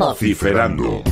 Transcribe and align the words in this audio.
Vociferando. 0.00 1.02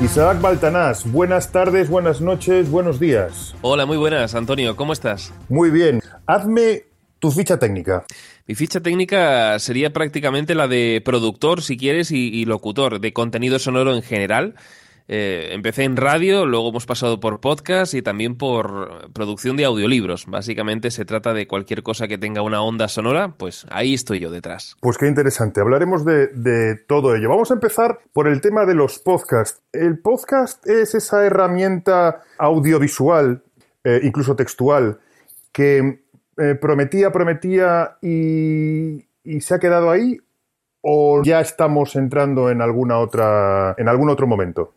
Isaac 0.00 0.40
Baltanás, 0.40 1.10
buenas 1.10 1.50
tardes, 1.50 1.90
buenas 1.90 2.20
noches, 2.20 2.70
buenos 2.70 3.00
días. 3.00 3.56
Hola, 3.60 3.86
muy 3.86 3.96
buenas, 3.96 4.36
Antonio, 4.36 4.76
¿cómo 4.76 4.92
estás? 4.92 5.34
Muy 5.48 5.70
bien. 5.70 6.00
Hazme 6.26 6.84
tu 7.18 7.32
ficha 7.32 7.58
técnica. 7.58 8.04
Mi 8.46 8.54
ficha 8.54 8.78
técnica 8.78 9.58
sería 9.58 9.92
prácticamente 9.92 10.54
la 10.54 10.68
de 10.68 11.02
productor, 11.04 11.62
si 11.62 11.76
quieres, 11.76 12.12
y, 12.12 12.28
y 12.28 12.44
locutor 12.44 13.00
de 13.00 13.12
contenido 13.12 13.58
sonoro 13.58 13.96
en 13.96 14.02
general. 14.02 14.54
Eh, 15.12 15.54
empecé 15.54 15.82
en 15.82 15.96
radio, 15.96 16.46
luego 16.46 16.68
hemos 16.68 16.86
pasado 16.86 17.18
por 17.18 17.40
podcast 17.40 17.94
y 17.94 18.00
también 18.00 18.36
por 18.36 19.10
producción 19.12 19.56
de 19.56 19.64
audiolibros. 19.64 20.26
Básicamente 20.26 20.92
se 20.92 21.04
trata 21.04 21.34
de 21.34 21.48
cualquier 21.48 21.82
cosa 21.82 22.06
que 22.06 22.16
tenga 22.16 22.42
una 22.42 22.62
onda 22.62 22.86
sonora, 22.86 23.34
pues 23.36 23.66
ahí 23.72 23.92
estoy 23.92 24.20
yo 24.20 24.30
detrás. 24.30 24.76
Pues 24.78 24.98
qué 24.98 25.08
interesante. 25.08 25.60
Hablaremos 25.60 26.04
de, 26.04 26.76
todo 26.86 27.16
ello. 27.16 27.28
Vamos 27.28 27.50
a 27.50 27.54
empezar 27.54 27.98
por 28.12 28.28
el 28.28 28.40
tema 28.40 28.64
de 28.66 28.76
los 28.76 29.00
podcasts. 29.00 29.60
El 29.72 29.98
podcast 29.98 30.64
es 30.68 30.94
esa 30.94 31.26
herramienta 31.26 32.22
audiovisual, 32.38 33.42
eh, 33.82 33.98
incluso 34.04 34.36
textual, 34.36 35.00
que 35.50 36.04
eh, 36.36 36.54
prometía, 36.54 37.10
prometía 37.10 37.96
y, 38.00 39.06
y 39.24 39.40
se 39.40 39.54
ha 39.56 39.58
quedado 39.58 39.90
ahí. 39.90 40.18
¿O 40.82 41.20
ya 41.24 41.40
estamos 41.40 41.96
entrando 41.96 42.48
en 42.48 42.62
alguna 42.62 42.98
otra, 42.98 43.74
en 43.76 43.88
algún 43.88 44.08
otro 44.08 44.28
momento? 44.28 44.74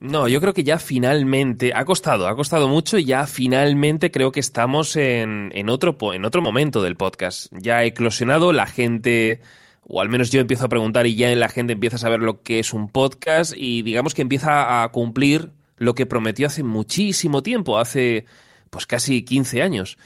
No, 0.00 0.28
yo 0.28 0.40
creo 0.40 0.54
que 0.54 0.64
ya 0.64 0.78
finalmente, 0.78 1.72
ha 1.74 1.84
costado, 1.84 2.26
ha 2.26 2.34
costado 2.34 2.68
mucho 2.68 2.96
y 2.96 3.04
ya 3.04 3.26
finalmente 3.26 4.10
creo 4.10 4.32
que 4.32 4.40
estamos 4.40 4.96
en, 4.96 5.52
en, 5.54 5.68
otro, 5.68 5.94
en 6.14 6.24
otro 6.24 6.40
momento 6.40 6.82
del 6.82 6.96
podcast. 6.96 7.52
Ya 7.52 7.78
ha 7.78 7.84
eclosionado, 7.84 8.54
la 8.54 8.66
gente, 8.66 9.42
o 9.86 10.00
al 10.00 10.08
menos 10.08 10.30
yo 10.30 10.40
empiezo 10.40 10.64
a 10.64 10.70
preguntar 10.70 11.06
y 11.06 11.16
ya 11.16 11.34
la 11.36 11.50
gente 11.50 11.74
empieza 11.74 11.96
a 11.96 11.98
saber 11.98 12.20
lo 12.20 12.42
que 12.42 12.60
es 12.60 12.72
un 12.72 12.88
podcast 12.88 13.52
y 13.54 13.82
digamos 13.82 14.14
que 14.14 14.22
empieza 14.22 14.82
a 14.82 14.88
cumplir 14.90 15.50
lo 15.76 15.94
que 15.94 16.06
prometió 16.06 16.46
hace 16.46 16.62
muchísimo 16.62 17.42
tiempo, 17.42 17.78
hace 17.78 18.24
pues 18.70 18.86
casi 18.86 19.22
15 19.22 19.60
años 19.60 19.98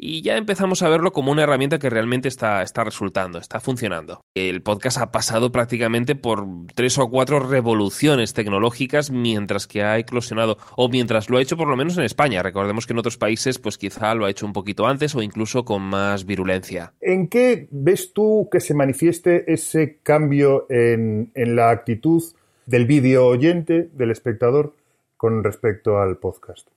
y 0.00 0.22
ya 0.22 0.36
empezamos 0.36 0.82
a 0.82 0.88
verlo 0.88 1.12
como 1.12 1.32
una 1.32 1.42
herramienta 1.42 1.80
que 1.80 1.90
realmente 1.90 2.28
está, 2.28 2.62
está 2.62 2.84
resultando, 2.84 3.38
está 3.38 3.58
funcionando. 3.58 4.20
El 4.34 4.62
podcast 4.62 4.98
ha 4.98 5.10
pasado 5.10 5.50
prácticamente 5.50 6.14
por 6.14 6.46
tres 6.76 6.96
o 6.98 7.10
cuatro 7.10 7.40
revoluciones 7.40 8.32
tecnológicas 8.32 9.10
mientras 9.10 9.66
que 9.66 9.82
ha 9.82 9.98
eclosionado, 9.98 10.56
o 10.76 10.88
mientras 10.88 11.28
lo 11.28 11.36
ha 11.36 11.42
hecho 11.42 11.56
por 11.56 11.66
lo 11.66 11.76
menos 11.76 11.98
en 11.98 12.04
España. 12.04 12.44
Recordemos 12.44 12.86
que 12.86 12.92
en 12.92 13.00
otros 13.00 13.18
países 13.18 13.58
pues 13.58 13.76
quizá 13.76 14.14
lo 14.14 14.24
ha 14.24 14.30
hecho 14.30 14.46
un 14.46 14.52
poquito 14.52 14.86
antes 14.86 15.16
o 15.16 15.22
incluso 15.22 15.64
con 15.64 15.82
más 15.82 16.24
virulencia. 16.24 16.94
¿En 17.00 17.26
qué 17.26 17.66
ves 17.72 18.12
tú 18.12 18.48
que 18.52 18.60
se 18.60 18.74
manifieste 18.74 19.52
ese 19.52 19.98
cambio 20.04 20.66
en, 20.70 21.32
en 21.34 21.56
la 21.56 21.70
actitud 21.70 22.22
del 22.66 22.86
vídeo 22.86 23.26
oyente, 23.26 23.88
del 23.92 24.12
espectador, 24.12 24.74
con 25.16 25.42
respecto 25.42 25.98
al 25.98 26.18
podcast? 26.18 26.68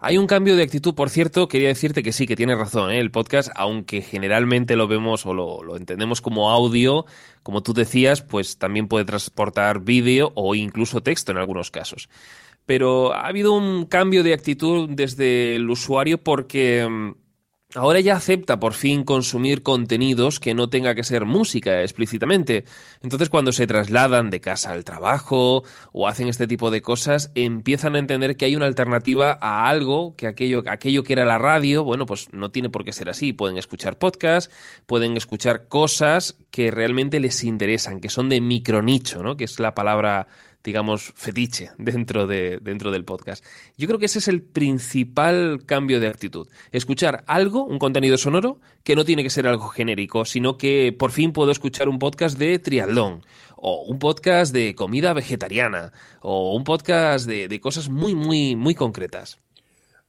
Hay 0.00 0.18
un 0.18 0.26
cambio 0.26 0.56
de 0.56 0.64
actitud, 0.64 0.94
por 0.94 1.10
cierto, 1.10 1.46
quería 1.46 1.68
decirte 1.68 2.02
que 2.02 2.12
sí, 2.12 2.26
que 2.26 2.34
tienes 2.34 2.58
razón, 2.58 2.90
¿eh? 2.90 2.98
el 2.98 3.12
podcast, 3.12 3.50
aunque 3.54 4.02
generalmente 4.02 4.74
lo 4.74 4.88
vemos 4.88 5.24
o 5.26 5.32
lo, 5.32 5.62
lo, 5.62 5.76
entendemos 5.76 6.20
como 6.20 6.50
audio, 6.50 7.06
como 7.44 7.62
tú 7.62 7.72
decías, 7.72 8.20
pues 8.20 8.58
también 8.58 8.88
puede 8.88 9.04
transportar 9.04 9.80
vídeo 9.80 10.32
o 10.34 10.56
incluso 10.56 11.02
texto 11.02 11.30
en 11.30 11.38
algunos 11.38 11.70
casos. 11.70 12.08
Pero 12.66 13.12
ha 13.12 13.28
habido 13.28 13.52
un 13.52 13.86
cambio 13.86 14.24
de 14.24 14.34
actitud 14.34 14.88
desde 14.90 15.54
el 15.54 15.70
usuario 15.70 16.18
porque 16.18 16.84
mm, 16.88 17.21
Ahora 17.74 18.00
ya 18.00 18.16
acepta 18.16 18.60
por 18.60 18.74
fin 18.74 19.02
consumir 19.02 19.62
contenidos 19.62 20.40
que 20.40 20.52
no 20.52 20.68
tenga 20.68 20.94
que 20.94 21.04
ser 21.04 21.24
música 21.24 21.80
explícitamente. 21.80 22.66
Entonces 23.02 23.30
cuando 23.30 23.50
se 23.50 23.66
trasladan 23.66 24.28
de 24.28 24.42
casa 24.42 24.72
al 24.72 24.84
trabajo 24.84 25.64
o 25.90 26.06
hacen 26.06 26.28
este 26.28 26.46
tipo 26.46 26.70
de 26.70 26.82
cosas, 26.82 27.30
empiezan 27.34 27.96
a 27.96 27.98
entender 27.98 28.36
que 28.36 28.44
hay 28.44 28.56
una 28.56 28.66
alternativa 28.66 29.38
a 29.40 29.70
algo, 29.70 30.14
que 30.16 30.26
aquello, 30.26 30.62
aquello 30.66 31.02
que 31.02 31.14
era 31.14 31.24
la 31.24 31.38
radio, 31.38 31.82
bueno, 31.82 32.04
pues 32.04 32.28
no 32.32 32.50
tiene 32.50 32.68
por 32.68 32.84
qué 32.84 32.92
ser 32.92 33.08
así. 33.08 33.32
Pueden 33.32 33.56
escuchar 33.56 33.96
podcasts, 33.96 34.54
pueden 34.84 35.16
escuchar 35.16 35.66
cosas 35.68 36.36
que 36.50 36.70
realmente 36.70 37.20
les 37.20 37.42
interesan, 37.42 38.00
que 38.00 38.10
son 38.10 38.28
de 38.28 38.42
micronicho, 38.42 39.22
¿no? 39.22 39.38
Que 39.38 39.44
es 39.44 39.58
la 39.58 39.74
palabra 39.74 40.28
digamos, 40.64 41.12
fetiche 41.14 41.70
dentro, 41.78 42.26
de, 42.26 42.58
dentro 42.62 42.90
del 42.90 43.04
podcast. 43.04 43.44
Yo 43.76 43.86
creo 43.86 43.98
que 43.98 44.06
ese 44.06 44.18
es 44.18 44.28
el 44.28 44.42
principal 44.42 45.62
cambio 45.66 46.00
de 46.00 46.08
actitud. 46.08 46.48
Escuchar 46.70 47.24
algo, 47.26 47.64
un 47.64 47.78
contenido 47.78 48.16
sonoro, 48.16 48.58
que 48.84 48.96
no 48.96 49.04
tiene 49.04 49.22
que 49.22 49.30
ser 49.30 49.46
algo 49.46 49.68
genérico, 49.68 50.24
sino 50.24 50.56
que 50.56 50.94
por 50.96 51.10
fin 51.10 51.32
puedo 51.32 51.50
escuchar 51.50 51.88
un 51.88 51.98
podcast 51.98 52.38
de 52.38 52.58
triatlón, 52.58 53.22
o 53.56 53.84
un 53.84 53.98
podcast 53.98 54.52
de 54.52 54.74
comida 54.74 55.12
vegetariana, 55.12 55.92
o 56.20 56.54
un 56.54 56.64
podcast 56.64 57.26
de, 57.26 57.48
de 57.48 57.60
cosas 57.60 57.88
muy, 57.88 58.14
muy, 58.14 58.56
muy 58.56 58.74
concretas. 58.74 59.38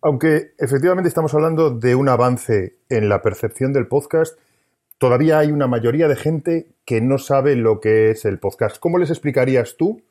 Aunque 0.02 0.54
efectivamente 0.58 1.08
estamos 1.08 1.34
hablando 1.34 1.70
de 1.70 1.96
un 1.96 2.10
avance 2.10 2.76
en 2.90 3.08
la 3.08 3.22
percepción 3.22 3.72
del 3.72 3.88
podcast, 3.88 4.38
todavía 4.98 5.40
hay 5.40 5.52
una 5.52 5.68
mayoría 5.68 6.08
de 6.08 6.16
gente 6.16 6.68
que 6.86 7.00
no 7.00 7.18
sabe 7.18 7.56
lo 7.56 7.80
que 7.80 8.12
es 8.12 8.26
el 8.26 8.38
podcast. 8.40 8.80
¿Cómo 8.80 8.98
les 8.98 9.10
explicarías 9.10 9.78
tú 9.78 10.02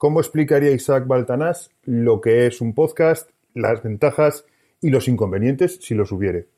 ¿Cómo 0.00 0.20
explicaría 0.20 0.70
Isaac 0.70 1.06
Baltanás 1.06 1.68
lo 1.84 2.22
que 2.22 2.46
es 2.46 2.62
un 2.62 2.72
podcast, 2.72 3.28
las 3.52 3.82
ventajas 3.82 4.46
y 4.80 4.88
los 4.88 5.08
inconvenientes, 5.08 5.78
si 5.82 5.94
los 5.94 6.10
hubiere? 6.10 6.48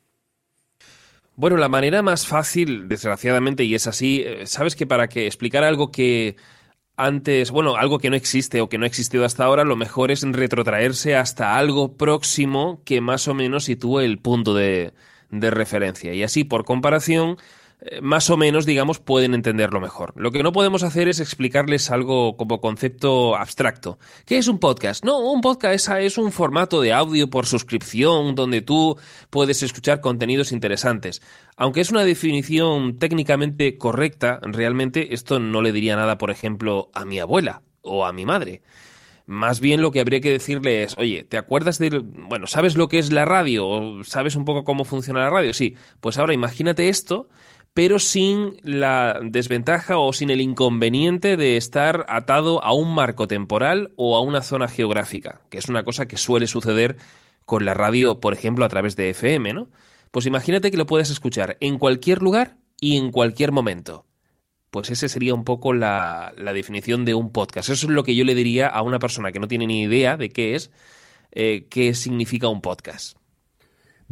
Bueno, 1.35 1.57
la 1.57 1.67
manera 1.67 2.01
más 2.01 2.25
fácil, 2.25 2.87
desgraciadamente, 2.87 3.65
y 3.65 3.75
es 3.75 3.85
así, 3.85 4.25
sabes 4.45 4.77
que 4.77 4.87
para 4.87 5.09
que 5.09 5.25
explicar 5.27 5.65
algo 5.65 5.91
que 5.91 6.37
antes, 6.95 7.51
bueno, 7.51 7.75
algo 7.75 7.99
que 7.99 8.09
no 8.09 8.15
existe 8.15 8.61
o 8.61 8.69
que 8.69 8.77
no 8.77 8.85
ha 8.85 8.87
existido 8.87 9.25
hasta 9.25 9.43
ahora, 9.43 9.65
lo 9.65 9.75
mejor 9.75 10.11
es 10.11 10.21
retrotraerse 10.21 11.17
hasta 11.17 11.57
algo 11.57 11.97
próximo 11.97 12.81
que 12.85 13.01
más 13.01 13.27
o 13.27 13.33
menos 13.33 13.65
sitúe 13.65 13.99
el 13.99 14.19
punto 14.19 14.55
de, 14.55 14.93
de 15.31 15.51
referencia. 15.51 16.13
Y 16.13 16.23
así, 16.23 16.45
por 16.45 16.63
comparación, 16.63 17.31
eh, 17.31 17.37
más 18.01 18.29
o 18.29 18.37
menos, 18.37 18.65
digamos, 18.65 18.99
pueden 18.99 19.33
entenderlo 19.33 19.79
mejor. 19.79 20.13
Lo 20.15 20.31
que 20.31 20.43
no 20.43 20.51
podemos 20.51 20.83
hacer 20.83 21.07
es 21.07 21.19
explicarles 21.19 21.91
algo 21.91 22.37
como 22.37 22.61
concepto 22.61 23.35
abstracto. 23.35 23.99
¿Qué 24.25 24.37
es 24.37 24.47
un 24.47 24.59
podcast? 24.59 25.03
No, 25.03 25.19
un 25.19 25.41
podcast 25.41 25.89
es 25.89 26.17
un 26.17 26.31
formato 26.31 26.81
de 26.81 26.93
audio 26.93 27.29
por 27.29 27.45
suscripción 27.45 28.35
donde 28.35 28.61
tú 28.61 28.97
puedes 29.29 29.63
escuchar 29.63 30.01
contenidos 30.01 30.51
interesantes. 30.51 31.21
Aunque 31.55 31.81
es 31.81 31.91
una 31.91 32.03
definición 32.03 32.97
técnicamente 32.97 33.77
correcta, 33.77 34.39
realmente 34.43 35.13
esto 35.13 35.39
no 35.39 35.61
le 35.61 35.71
diría 35.71 35.95
nada, 35.95 36.17
por 36.17 36.31
ejemplo, 36.31 36.89
a 36.93 37.05
mi 37.05 37.19
abuela 37.19 37.61
o 37.81 38.05
a 38.05 38.13
mi 38.13 38.25
madre. 38.25 38.61
Más 39.25 39.61
bien 39.61 39.81
lo 39.81 39.91
que 39.91 40.01
habría 40.01 40.19
que 40.19 40.31
decirle 40.31 40.83
es, 40.83 40.97
oye, 40.97 41.23
¿te 41.23 41.37
acuerdas 41.37 41.79
de... 41.79 42.01
Bueno, 42.03 42.45
¿sabes 42.45 42.75
lo 42.75 42.89
que 42.89 42.99
es 42.99 43.11
la 43.13 43.23
radio? 43.23 43.67
¿O 43.67 44.03
sabes 44.03 44.35
un 44.35 44.43
poco 44.43 44.65
cómo 44.65 44.83
funciona 44.83 45.21
la 45.21 45.29
radio? 45.29 45.53
Sí, 45.53 45.75
pues 46.01 46.17
ahora 46.17 46.33
imagínate 46.33 46.89
esto 46.89 47.29
pero 47.73 47.97
sin 47.99 48.57
la 48.63 49.19
desventaja 49.23 49.97
o 49.97 50.13
sin 50.13 50.29
el 50.29 50.41
inconveniente 50.41 51.37
de 51.37 51.57
estar 51.57 52.05
atado 52.07 52.63
a 52.63 52.73
un 52.73 52.93
marco 52.93 53.27
temporal 53.27 53.93
o 53.95 54.15
a 54.15 54.21
una 54.21 54.41
zona 54.41 54.67
geográfica, 54.67 55.41
que 55.49 55.57
es 55.57 55.69
una 55.69 55.83
cosa 55.83 56.07
que 56.07 56.17
suele 56.17 56.47
suceder 56.47 56.97
con 57.45 57.65
la 57.65 57.73
radio, 57.73 58.19
por 58.19 58.33
ejemplo, 58.33 58.63
a 58.63 58.69
través 58.69 58.95
de 58.95 59.09
FM, 59.09 59.53
¿no? 59.53 59.69
Pues 60.11 60.27
imagínate 60.27 60.69
que 60.69 60.77
lo 60.77 60.85
puedes 60.85 61.09
escuchar 61.09 61.57
en 61.59 61.79
cualquier 61.79 62.21
lugar 62.21 62.57
y 62.79 62.97
en 62.97 63.11
cualquier 63.11 63.51
momento. 63.51 64.05
Pues 64.69 64.91
ese 64.91 65.09
sería 65.09 65.33
un 65.33 65.43
poco 65.43 65.73
la, 65.73 66.33
la 66.37 66.53
definición 66.53 67.05
de 67.05 67.15
un 67.15 67.31
podcast. 67.31 67.69
Eso 67.69 67.87
es 67.87 67.91
lo 67.91 68.03
que 68.03 68.15
yo 68.15 68.23
le 68.23 68.35
diría 68.35 68.67
a 68.67 68.83
una 68.83 68.99
persona 68.99 69.31
que 69.31 69.39
no 69.39 69.47
tiene 69.47 69.67
ni 69.67 69.81
idea 69.81 70.15
de 70.15 70.29
qué 70.29 70.55
es, 70.55 70.71
eh, 71.31 71.67
qué 71.69 71.95
significa 71.95 72.47
un 72.47 72.61
podcast. 72.61 73.17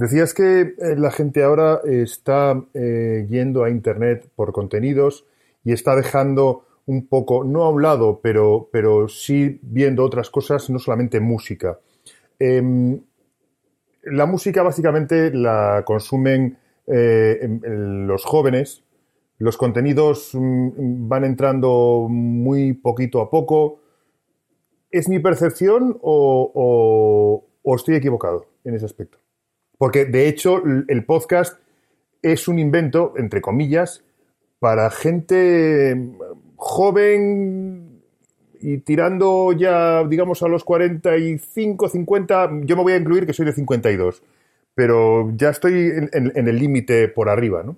Decías 0.02 0.34
que 0.34 0.62
eh, 0.62 0.76
la 0.98 1.12
gente 1.12 1.44
ahora 1.44 1.80
está 1.84 2.60
eh, 2.74 3.28
yendo 3.30 3.64
a 3.64 3.70
Internet 3.70 4.28
por 4.36 4.52
contenidos 4.52 5.28
y 5.64 5.74
está 5.74 5.96
dejando 5.96 6.66
un 6.88 7.06
poco, 7.08 7.44
no 7.44 7.62
a 7.66 7.70
un 7.70 7.84
lado, 7.84 8.20
pero, 8.24 8.68
pero 8.72 9.08
sí 9.08 9.60
viendo 9.62 10.04
otras 10.04 10.32
cosas, 10.32 10.72
no 10.72 10.80
solamente 10.80 11.20
música. 11.20 11.78
Eh, 12.40 13.00
la 14.02 14.26
música 14.26 14.64
básicamente 14.64 15.32
la 15.36 15.84
consumen 15.86 16.58
eh, 16.88 17.60
los 17.62 18.26
jóvenes, 18.26 18.84
los 19.38 19.56
contenidos 19.56 20.32
mm, 20.34 21.08
van 21.08 21.26
entrando 21.26 22.08
muy 22.10 22.74
poquito 22.74 23.22
a 23.22 23.30
poco. 23.30 23.82
¿Es 24.90 25.08
mi 25.08 25.20
percepción 25.20 25.96
o, 26.02 27.46
o 27.62 27.76
estoy 27.76 27.94
equivocado 27.94 28.48
en 28.64 28.74
ese 28.74 28.86
aspecto? 28.86 29.21
Porque 29.82 30.06
de 30.06 30.28
hecho 30.28 30.62
el 30.88 31.06
podcast 31.06 31.58
es 32.22 32.48
un 32.48 32.60
invento, 32.60 33.16
entre 33.18 33.42
comillas, 33.42 34.04
para 34.60 34.92
gente 34.92 35.98
joven 36.56 38.00
y 38.60 38.78
tirando 38.78 39.54
ya, 39.54 40.04
digamos, 40.04 40.44
a 40.44 40.48
los 40.48 40.64
45, 40.64 41.90
50, 41.90 42.52
yo 42.62 42.78
me 42.78 42.84
voy 42.84 42.94
a 42.94 42.98
incluir 42.98 43.26
que 43.26 43.34
soy 43.34 43.48
de 43.48 43.54
52, 43.54 44.22
pero 44.76 45.36
ya 45.36 45.50
estoy 45.50 45.92
en, 46.12 46.48
el 46.48 46.60
límite 46.60 47.08
por 47.08 47.28
arriba, 47.28 47.64
¿no? 47.64 47.76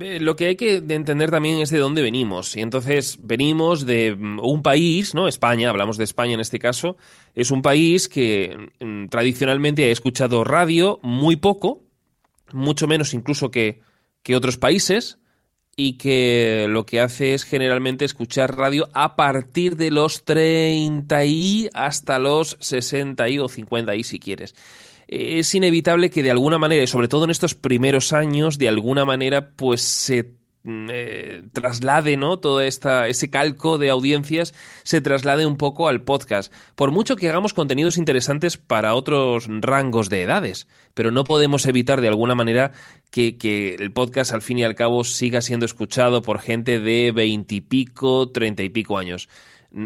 Lo 0.00 0.34
que 0.34 0.46
hay 0.46 0.56
que 0.56 0.76
entender 0.76 1.30
también 1.30 1.58
es 1.58 1.68
de 1.68 1.78
dónde 1.78 2.00
venimos. 2.00 2.56
Y 2.56 2.60
entonces 2.60 3.18
venimos 3.22 3.84
de 3.84 4.16
mm, 4.16 4.40
un 4.40 4.62
país, 4.62 5.14
¿no? 5.14 5.28
España, 5.28 5.68
hablamos 5.68 5.98
de 5.98 6.04
España 6.04 6.34
en 6.34 6.40
este 6.40 6.58
caso, 6.58 6.96
es 7.34 7.50
un 7.50 7.60
país 7.60 8.08
que 8.08 8.70
mm, 8.80 9.08
tradicionalmente 9.08 9.84
ha 9.84 9.92
escuchado 9.92 10.42
radio 10.42 11.00
muy 11.02 11.36
poco, 11.36 11.82
mucho 12.52 12.86
menos 12.86 13.12
incluso 13.12 13.50
que, 13.50 13.82
que 14.22 14.36
otros 14.36 14.56
países, 14.56 15.18
y 15.76 15.94
que 15.94 16.66
lo 16.68 16.84
que 16.84 17.00
hace 17.00 17.34
es 17.34 17.44
generalmente 17.44 18.04
escuchar 18.04 18.56
radio 18.56 18.88
a 18.92 19.16
partir 19.16 19.76
de 19.76 19.90
los 19.90 20.24
30 20.24 21.24
y 21.24 21.68
hasta 21.72 22.18
los 22.18 22.56
60 22.60 23.28
y 23.28 23.38
o 23.38 23.48
50 23.48 23.94
y 23.94 24.04
si 24.04 24.18
quieres. 24.18 24.54
Es 25.12 25.54
inevitable 25.54 26.08
que 26.08 26.22
de 26.22 26.30
alguna 26.30 26.58
manera, 26.58 26.84
y 26.84 26.86
sobre 26.86 27.08
todo 27.08 27.24
en 27.24 27.30
estos 27.30 27.56
primeros 27.56 28.12
años, 28.12 28.58
de 28.58 28.68
alguna 28.68 29.04
manera, 29.04 29.50
pues 29.56 29.82
se 29.82 30.40
Mm, 30.62 30.88
eh, 30.92 31.42
traslade, 31.54 32.18
¿no? 32.18 32.38
Todo 32.38 32.60
esta, 32.60 33.08
ese 33.08 33.30
calco 33.30 33.78
de 33.78 33.88
audiencias 33.88 34.52
se 34.82 35.00
traslade 35.00 35.46
un 35.46 35.56
poco 35.56 35.88
al 35.88 36.02
podcast. 36.02 36.52
Por 36.74 36.90
mucho 36.90 37.16
que 37.16 37.30
hagamos 37.30 37.54
contenidos 37.54 37.96
interesantes 37.96 38.58
para 38.58 38.94
otros 38.94 39.46
rangos 39.48 40.10
de 40.10 40.22
edades, 40.22 40.68
pero 40.92 41.12
no 41.12 41.24
podemos 41.24 41.64
evitar 41.64 42.02
de 42.02 42.08
alguna 42.08 42.34
manera 42.34 42.72
que, 43.10 43.38
que 43.38 43.74
el 43.76 43.90
podcast 43.92 44.34
al 44.34 44.42
fin 44.42 44.58
y 44.58 44.64
al 44.64 44.74
cabo 44.74 45.02
siga 45.04 45.40
siendo 45.40 45.64
escuchado 45.64 46.20
por 46.20 46.40
gente 46.40 46.78
de 46.78 47.10
veintipico, 47.10 48.30
treinta 48.30 48.62
y 48.62 48.68
pico 48.68 48.98
años 48.98 49.30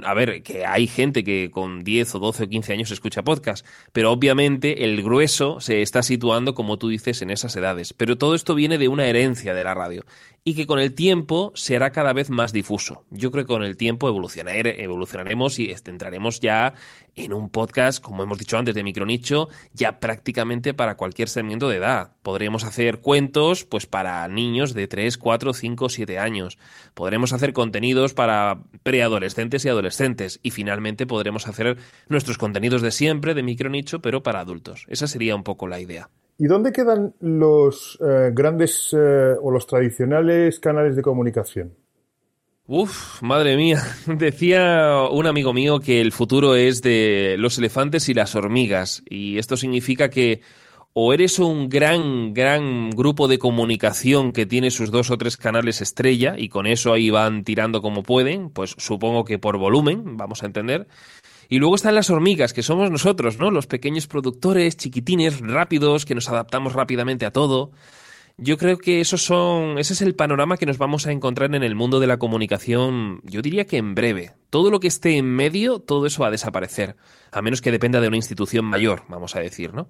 a 0.02 0.14
ver, 0.14 0.42
que 0.42 0.64
hay 0.64 0.86
gente 0.86 1.24
que 1.24 1.50
con 1.50 1.84
10 1.84 2.14
o 2.14 2.18
12 2.18 2.44
o 2.44 2.48
15 2.48 2.72
años 2.72 2.90
escucha 2.90 3.22
podcast, 3.22 3.66
pero 3.92 4.12
obviamente 4.12 4.84
el 4.84 5.02
grueso 5.02 5.60
se 5.60 5.82
está 5.82 6.02
situando, 6.02 6.54
como 6.54 6.78
tú 6.78 6.88
dices, 6.88 7.22
en 7.22 7.30
esas 7.30 7.54
edades. 7.56 7.92
Pero 7.92 8.16
todo 8.16 8.34
esto 8.34 8.54
viene 8.54 8.78
de 8.78 8.88
una 8.88 9.06
herencia 9.06 9.54
de 9.54 9.64
la 9.64 9.74
radio 9.74 10.04
y 10.46 10.54
que 10.54 10.66
con 10.66 10.78
el 10.78 10.94
tiempo 10.94 11.52
será 11.54 11.90
cada 11.90 12.12
vez 12.12 12.28
más 12.28 12.52
difuso. 12.52 13.04
Yo 13.10 13.30
creo 13.30 13.44
que 13.44 13.52
con 13.52 13.64
el 13.64 13.78
tiempo 13.78 14.08
evolucionaremos 14.08 15.58
y 15.58 15.74
entraremos 15.86 16.40
ya 16.40 16.74
en 17.16 17.32
un 17.32 17.48
podcast, 17.48 18.02
como 18.02 18.22
hemos 18.22 18.38
dicho 18.38 18.58
antes, 18.58 18.74
de 18.74 18.82
micronicho, 18.82 19.48
ya 19.72 20.00
prácticamente 20.00 20.74
para 20.74 20.96
cualquier 20.96 21.28
segmento 21.28 21.68
de 21.68 21.76
edad. 21.76 22.12
Podríamos 22.22 22.64
hacer 22.64 23.00
cuentos 23.00 23.64
pues 23.64 23.86
para 23.86 24.26
niños 24.28 24.74
de 24.74 24.86
3, 24.86 25.16
4, 25.16 25.54
5, 25.54 25.88
7 25.88 26.18
años. 26.18 26.58
Podremos 26.92 27.32
hacer 27.32 27.52
contenidos 27.54 28.12
para 28.12 28.60
preadolescentes 28.82 29.64
y 29.64 29.68
adolescentes. 29.74 30.40
Y 30.42 30.50
finalmente 30.50 31.06
podremos 31.06 31.46
hacer 31.46 31.76
nuestros 32.08 32.38
contenidos 32.38 32.82
de 32.82 32.90
siempre, 32.90 33.34
de 33.34 33.42
micronicho, 33.42 34.00
pero 34.00 34.22
para 34.22 34.40
adultos. 34.40 34.86
Esa 34.88 35.06
sería 35.06 35.36
un 35.36 35.44
poco 35.44 35.68
la 35.68 35.80
idea. 35.80 36.08
¿Y 36.38 36.46
dónde 36.46 36.72
quedan 36.72 37.14
los 37.20 37.98
eh, 38.00 38.30
grandes 38.32 38.90
eh, 38.92 39.34
o 39.40 39.50
los 39.50 39.66
tradicionales 39.66 40.58
canales 40.58 40.96
de 40.96 41.02
comunicación? 41.02 41.74
Uf, 42.66 43.22
madre 43.22 43.56
mía. 43.56 43.82
Decía 44.06 45.02
un 45.10 45.26
amigo 45.26 45.52
mío 45.52 45.80
que 45.80 46.00
el 46.00 46.12
futuro 46.12 46.56
es 46.56 46.82
de 46.82 47.36
los 47.38 47.58
elefantes 47.58 48.08
y 48.08 48.14
las 48.14 48.34
hormigas. 48.34 49.02
Y 49.08 49.38
esto 49.38 49.56
significa 49.56 50.08
que 50.08 50.40
o 50.96 51.12
eres 51.12 51.40
un 51.40 51.68
gran, 51.68 52.32
gran 52.34 52.90
grupo 52.90 53.26
de 53.26 53.38
comunicación 53.38 54.32
que 54.32 54.46
tiene 54.46 54.70
sus 54.70 54.92
dos 54.92 55.10
o 55.10 55.18
tres 55.18 55.36
canales 55.36 55.80
estrella 55.80 56.36
y 56.38 56.48
con 56.48 56.68
eso 56.68 56.92
ahí 56.92 57.10
van 57.10 57.42
tirando 57.42 57.82
como 57.82 58.04
pueden, 58.04 58.48
pues 58.48 58.76
supongo 58.78 59.24
que 59.24 59.40
por 59.40 59.58
volumen, 59.58 60.16
vamos 60.16 60.44
a 60.44 60.46
entender. 60.46 60.86
Y 61.48 61.58
luego 61.58 61.74
están 61.74 61.96
las 61.96 62.10
hormigas, 62.10 62.52
que 62.52 62.62
somos 62.62 62.92
nosotros, 62.92 63.38
¿no? 63.38 63.50
Los 63.50 63.66
pequeños 63.66 64.06
productores, 64.06 64.76
chiquitines, 64.76 65.40
rápidos, 65.40 66.04
que 66.04 66.14
nos 66.14 66.28
adaptamos 66.28 66.74
rápidamente 66.74 67.26
a 67.26 67.32
todo. 67.32 67.72
Yo 68.36 68.56
creo 68.56 68.78
que 68.78 69.00
esos 69.00 69.22
son, 69.22 69.78
ese 69.78 69.94
es 69.94 70.00
el 70.00 70.14
panorama 70.14 70.56
que 70.56 70.66
nos 70.66 70.78
vamos 70.78 71.08
a 71.08 71.12
encontrar 71.12 71.52
en 71.56 71.64
el 71.64 71.74
mundo 71.74 71.98
de 71.98 72.06
la 72.06 72.18
comunicación, 72.18 73.20
yo 73.24 73.42
diría 73.42 73.66
que 73.66 73.78
en 73.78 73.96
breve. 73.96 74.32
Todo 74.48 74.70
lo 74.70 74.78
que 74.78 74.88
esté 74.88 75.18
en 75.18 75.26
medio, 75.26 75.80
todo 75.80 76.06
eso 76.06 76.22
va 76.22 76.28
a 76.28 76.32
desaparecer, 76.32 76.94
a 77.32 77.42
menos 77.42 77.60
que 77.60 77.72
dependa 77.72 78.00
de 78.00 78.08
una 78.08 78.16
institución 78.16 78.64
mayor, 78.64 79.02
vamos 79.08 79.34
a 79.34 79.40
decir, 79.40 79.74
¿no? 79.74 79.88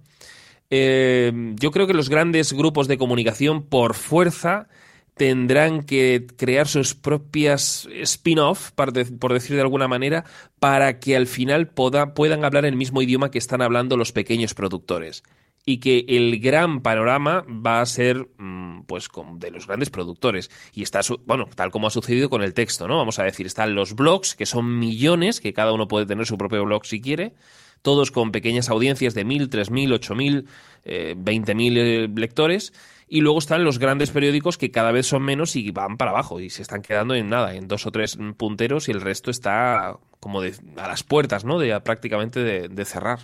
Eh, 0.70 1.32
yo 1.58 1.70
creo 1.70 1.86
que 1.86 1.94
los 1.94 2.08
grandes 2.08 2.52
grupos 2.52 2.88
de 2.88 2.98
comunicación, 2.98 3.62
por 3.62 3.94
fuerza, 3.94 4.68
tendrán 5.14 5.82
que 5.82 6.26
crear 6.36 6.66
sus 6.66 6.94
propias 6.94 7.88
spin-off, 7.92 8.72
por 8.72 8.92
decir 9.32 9.56
de 9.56 9.62
alguna 9.62 9.88
manera, 9.88 10.24
para 10.58 10.98
que 10.98 11.16
al 11.16 11.26
final 11.26 11.68
puedan 11.68 12.44
hablar 12.44 12.64
el 12.64 12.76
mismo 12.76 13.00
idioma 13.02 13.30
que 13.30 13.38
están 13.38 13.62
hablando 13.62 13.96
los 13.96 14.12
pequeños 14.12 14.54
productores. 14.54 15.22
Y 15.66 15.78
que 15.78 16.04
el 16.08 16.40
gran 16.40 16.82
panorama 16.82 17.46
va 17.48 17.80
a 17.80 17.86
ser 17.86 18.28
mm, 18.36 18.82
pues 18.82 19.08
de 19.36 19.50
los 19.50 19.66
grandes 19.66 19.88
productores. 19.88 20.50
Y 20.74 20.82
está 20.82 21.00
bueno 21.24 21.48
tal 21.54 21.70
como 21.70 21.86
ha 21.86 21.90
sucedido 21.90 22.28
con 22.28 22.42
el 22.42 22.52
texto 22.52 22.86
no 22.86 22.98
vamos 22.98 23.18
a 23.18 23.24
decir 23.24 23.46
están 23.46 23.74
los 23.74 23.94
blogs 23.94 24.34
que 24.34 24.44
son 24.44 24.78
millones 24.78 25.40
que 25.40 25.54
cada 25.54 25.72
uno 25.72 25.88
puede 25.88 26.04
tener 26.04 26.26
su 26.26 26.36
propio 26.36 26.64
blog 26.64 26.84
si 26.84 27.00
quiere 27.00 27.32
todos 27.84 28.10
con 28.10 28.32
pequeñas 28.32 28.70
audiencias 28.70 29.14
de 29.14 29.24
mil 29.24 29.48
tres 29.48 29.70
mil 29.70 29.92
ocho 29.92 30.16
mil 30.16 30.48
eh, 30.84 31.14
veinte 31.16 31.54
mil 31.54 31.76
eh, 31.76 32.08
lectores 32.08 32.72
y 33.06 33.20
luego 33.20 33.38
están 33.38 33.62
los 33.62 33.78
grandes 33.78 34.10
periódicos 34.10 34.58
que 34.58 34.72
cada 34.72 34.90
vez 34.90 35.06
son 35.06 35.22
menos 35.22 35.54
y 35.54 35.70
van 35.70 35.96
para 35.96 36.10
abajo 36.10 36.40
y 36.40 36.50
se 36.50 36.62
están 36.62 36.82
quedando 36.82 37.14
en 37.14 37.28
nada 37.28 37.54
en 37.54 37.68
dos 37.68 37.86
o 37.86 37.92
tres 37.92 38.18
punteros 38.36 38.88
y 38.88 38.92
el 38.92 39.00
resto 39.00 39.30
está 39.30 39.98
como 40.18 40.40
a 40.40 40.88
las 40.88 41.04
puertas 41.04 41.44
no 41.44 41.60
de 41.60 41.78
prácticamente 41.80 42.40
de 42.68 42.84
cerrar. 42.84 43.20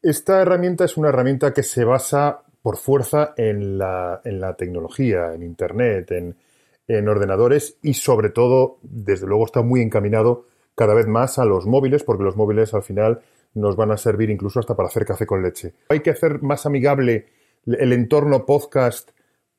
Esta 0.00 0.40
herramienta 0.40 0.84
es 0.84 0.96
una 0.96 1.08
herramienta 1.08 1.52
que 1.52 1.64
se 1.64 1.84
basa 1.84 2.42
por 2.62 2.76
fuerza 2.76 3.34
en 3.36 3.78
la, 3.78 4.20
tecnología, 4.56 5.32
en 5.34 5.42
Internet, 5.42 6.10
en, 6.12 7.08
ordenadores 7.08 7.78
y 7.82 7.94
sobre 7.94 8.30
todo, 8.30 8.78
desde 8.82 9.26
luego, 9.26 9.44
está 9.44 9.62
muy 9.62 9.80
encaminado 9.80 10.46
cada 10.78 10.94
vez 10.94 11.08
más 11.08 11.40
a 11.40 11.44
los 11.44 11.66
móviles, 11.66 12.04
porque 12.04 12.22
los 12.22 12.36
móviles 12.36 12.72
al 12.72 12.84
final 12.84 13.20
nos 13.52 13.74
van 13.74 13.90
a 13.90 13.96
servir 13.96 14.30
incluso 14.30 14.60
hasta 14.60 14.76
para 14.76 14.88
hacer 14.88 15.04
café 15.04 15.26
con 15.26 15.42
leche. 15.42 15.74
Hay 15.88 16.00
que 16.00 16.10
hacer 16.10 16.40
más 16.40 16.66
amigable 16.66 17.26
el 17.66 17.92
entorno 17.92 18.46
podcast 18.46 19.10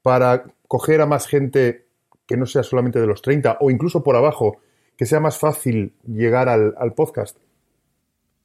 para 0.02 0.46
coger 0.70 1.02
a 1.02 1.06
más 1.06 1.28
gente 1.28 1.88
que 2.26 2.38
no 2.38 2.46
sea 2.46 2.64
solamente 2.64 3.02
de 3.02 3.06
los 3.08 3.22
30 3.22 3.58
o 3.60 3.70
incluso 3.70 4.02
por 4.02 4.16
abajo, 4.16 4.62
que 4.96 5.06
sea 5.06 5.20
más 5.20 5.38
fácil 5.38 5.92
llegar 6.08 6.48
al, 6.48 6.94
podcast. 6.94 7.38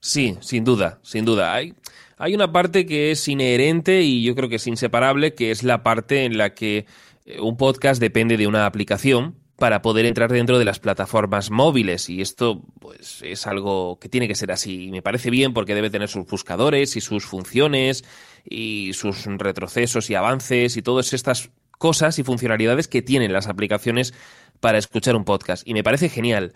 Sí, 0.00 0.36
sin 0.40 0.64
duda, 0.64 0.98
sin 1.02 1.24
duda. 1.24 1.54
Hay, 1.54 1.74
hay 2.16 2.34
una 2.34 2.50
parte 2.50 2.86
que 2.86 3.12
es 3.12 3.28
inherente 3.28 4.02
y 4.02 4.24
yo 4.24 4.34
creo 4.34 4.48
que 4.48 4.56
es 4.56 4.66
inseparable, 4.66 5.34
que 5.34 5.52
es 5.52 5.62
la 5.62 5.84
parte 5.84 6.24
en 6.24 6.38
la 6.38 6.54
que 6.54 6.86
eh, 7.24 7.40
un 7.40 7.56
podcast 7.56 8.00
depende 8.00 8.36
de 8.36 8.48
una 8.48 8.66
aplicación 8.66 9.43
para 9.56 9.82
poder 9.82 10.06
entrar 10.06 10.32
dentro 10.32 10.58
de 10.58 10.64
las 10.64 10.80
plataformas 10.80 11.50
móviles 11.50 12.10
y 12.10 12.20
esto 12.20 12.62
pues 12.80 13.20
es 13.22 13.46
algo 13.46 13.98
que 14.00 14.08
tiene 14.08 14.28
que 14.28 14.34
ser 14.34 14.50
así. 14.50 14.86
Y 14.86 14.90
me 14.90 15.02
parece 15.02 15.30
bien 15.30 15.54
porque 15.54 15.74
debe 15.74 15.90
tener 15.90 16.08
sus 16.08 16.26
buscadores 16.26 16.96
y 16.96 17.00
sus 17.00 17.24
funciones 17.24 18.04
y 18.44 18.92
sus 18.94 19.26
retrocesos 19.26 20.10
y 20.10 20.14
avances 20.14 20.76
y 20.76 20.82
todas 20.82 21.12
estas 21.12 21.50
cosas 21.78 22.18
y 22.18 22.24
funcionalidades 22.24 22.88
que 22.88 23.02
tienen 23.02 23.32
las 23.32 23.46
aplicaciones 23.46 24.14
para 24.60 24.78
escuchar 24.78 25.16
un 25.16 25.24
podcast 25.24 25.66
y 25.66 25.74
me 25.74 25.82
parece 25.82 26.08
genial 26.08 26.54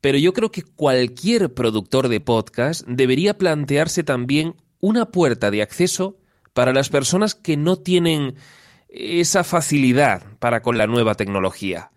pero 0.00 0.18
yo 0.18 0.32
creo 0.32 0.50
que 0.50 0.62
cualquier 0.62 1.52
productor 1.54 2.08
de 2.08 2.20
podcast 2.20 2.86
debería 2.86 3.38
plantearse 3.38 4.04
también 4.04 4.54
una 4.80 5.06
puerta 5.06 5.50
de 5.50 5.62
acceso 5.62 6.18
para 6.52 6.72
las 6.72 6.90
personas 6.90 7.34
que 7.34 7.56
no 7.56 7.76
tienen 7.76 8.36
esa 8.88 9.44
facilidad 9.44 10.22
para 10.38 10.62
con 10.62 10.78
la 10.78 10.86
nueva 10.86 11.16
tecnología. 11.16 11.90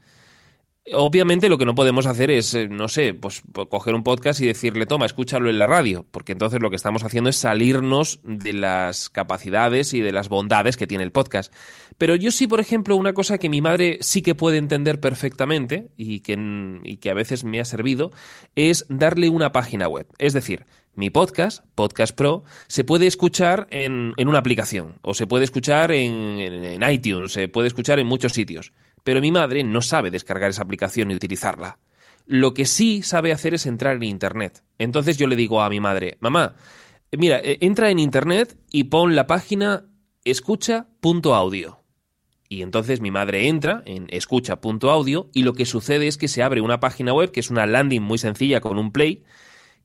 Obviamente 0.93 1.50
lo 1.50 1.58
que 1.58 1.65
no 1.65 1.75
podemos 1.75 2.05
hacer 2.05 2.31
es, 2.31 2.53
eh, 2.53 2.67
no 2.67 2.88
sé, 2.88 3.13
pues 3.13 3.41
coger 3.69 3.93
un 3.96 4.03
podcast 4.03 4.41
y 4.41 4.46
decirle, 4.46 4.86
toma, 4.86 5.05
escúchalo 5.05 5.50
en 5.50 5.60
la 5.60 5.67
radio, 5.67 6.05
porque 6.12 6.31
entonces 6.31 6.62
lo 6.62 6.69
que 6.69 6.75
estamos 6.75 7.03
haciendo 7.03 7.29
es 7.29 7.36
salirnos 7.36 8.19
de 8.24 8.53
las 8.53 9.10
capacidades 9.10 9.93
y 9.93 10.01
de 10.01 10.12
las 10.12 10.29
bondades 10.29 10.77
que 10.77 10.88
tiene 10.88 11.03
el 11.03 11.12
podcast. 11.12 11.53
Pero 11.98 12.15
yo 12.15 12.31
sí, 12.31 12.48
por 12.48 12.60
ejemplo, 12.60 12.96
una 12.96 13.13
cosa 13.13 13.38
que 13.38 13.50
mi 13.50 13.62
madre 13.62 13.98
sí 14.01 14.22
que 14.22 14.36
puede 14.36 14.58
entender 14.58 15.00
perfectamente 15.00 15.89
y 15.98 16.22
que, 16.22 16.79
y 16.84 16.98
que 16.98 17.10
a 17.10 17.13
veces 17.13 17.43
me 17.43 17.60
ha 17.60 17.65
servido, 17.65 18.12
es 18.55 18.86
darle 18.89 19.29
una 19.29 19.51
página 19.51 19.88
web. 19.88 20.08
Es 20.17 20.34
decir, 20.34 20.65
mi 20.96 21.10
podcast, 21.10 21.63
Podcast 21.75 22.15
Pro, 22.15 22.43
se 22.67 22.84
puede 22.84 23.08
escuchar 23.08 23.67
en, 23.69 24.13
en 24.17 24.27
una 24.27 24.39
aplicación 24.39 24.96
o 25.01 25.13
se 25.13 25.27
puede 25.27 25.46
escuchar 25.46 25.91
en, 25.91 26.39
en 26.39 26.91
iTunes, 26.91 27.31
se 27.31 27.48
puede 27.48 27.67
escuchar 27.67 28.00
en 28.00 28.08
muchos 28.08 28.34
sitios 28.34 28.74
pero 29.03 29.22
mi 29.22 29.32
madre 29.32 29.63
no 29.63 29.82
sabe 29.82 30.12
descargar 30.12 30.50
esa 30.50 30.63
aplicación 30.63 31.12
y 31.12 31.15
utilizarla. 31.15 31.79
Lo 32.25 32.53
que 32.53 32.65
sí 32.65 33.01
sabe 33.01 33.32
hacer 33.32 33.53
es 33.53 33.65
entrar 33.65 33.96
en 33.96 34.03
Internet. 34.03 34.63
Entonces 34.77 35.18
yo 35.18 35.27
le 35.27 35.36
digo 35.36 35.62
a 35.62 35.70
mi 35.70 35.79
madre, 35.79 36.18
mamá, 36.20 36.56
mira, 37.12 37.39
eh, 37.39 37.58
entra 37.62 37.89
en 37.89 38.00
Internet 38.00 38.58
y 38.72 38.86
pon 38.86 39.15
la 39.15 39.25
página 39.25 39.86
escucha.audio. 40.24 41.79
Y 42.48 42.63
entonces 42.63 43.00
mi 43.00 43.12
madre 43.12 43.48
entra 43.48 43.84
en 43.86 44.08
escucha.audio 44.10 45.29
y 45.34 45.44
lo 45.44 45.53
que 45.53 45.65
sucede 45.65 46.08
es 46.08 46.18
que 46.18 46.27
se 46.27 46.41
abre 46.41 46.62
una 46.62 46.79
página 46.79 47.13
web 47.13 47.32
que 47.32 47.39
es 47.39 47.51
una 47.51 47.68
landing 47.68 48.01
muy 48.01 48.18
sencilla 48.18 48.60
con 48.60 48.79
un 48.79 48.91
play 48.91 49.24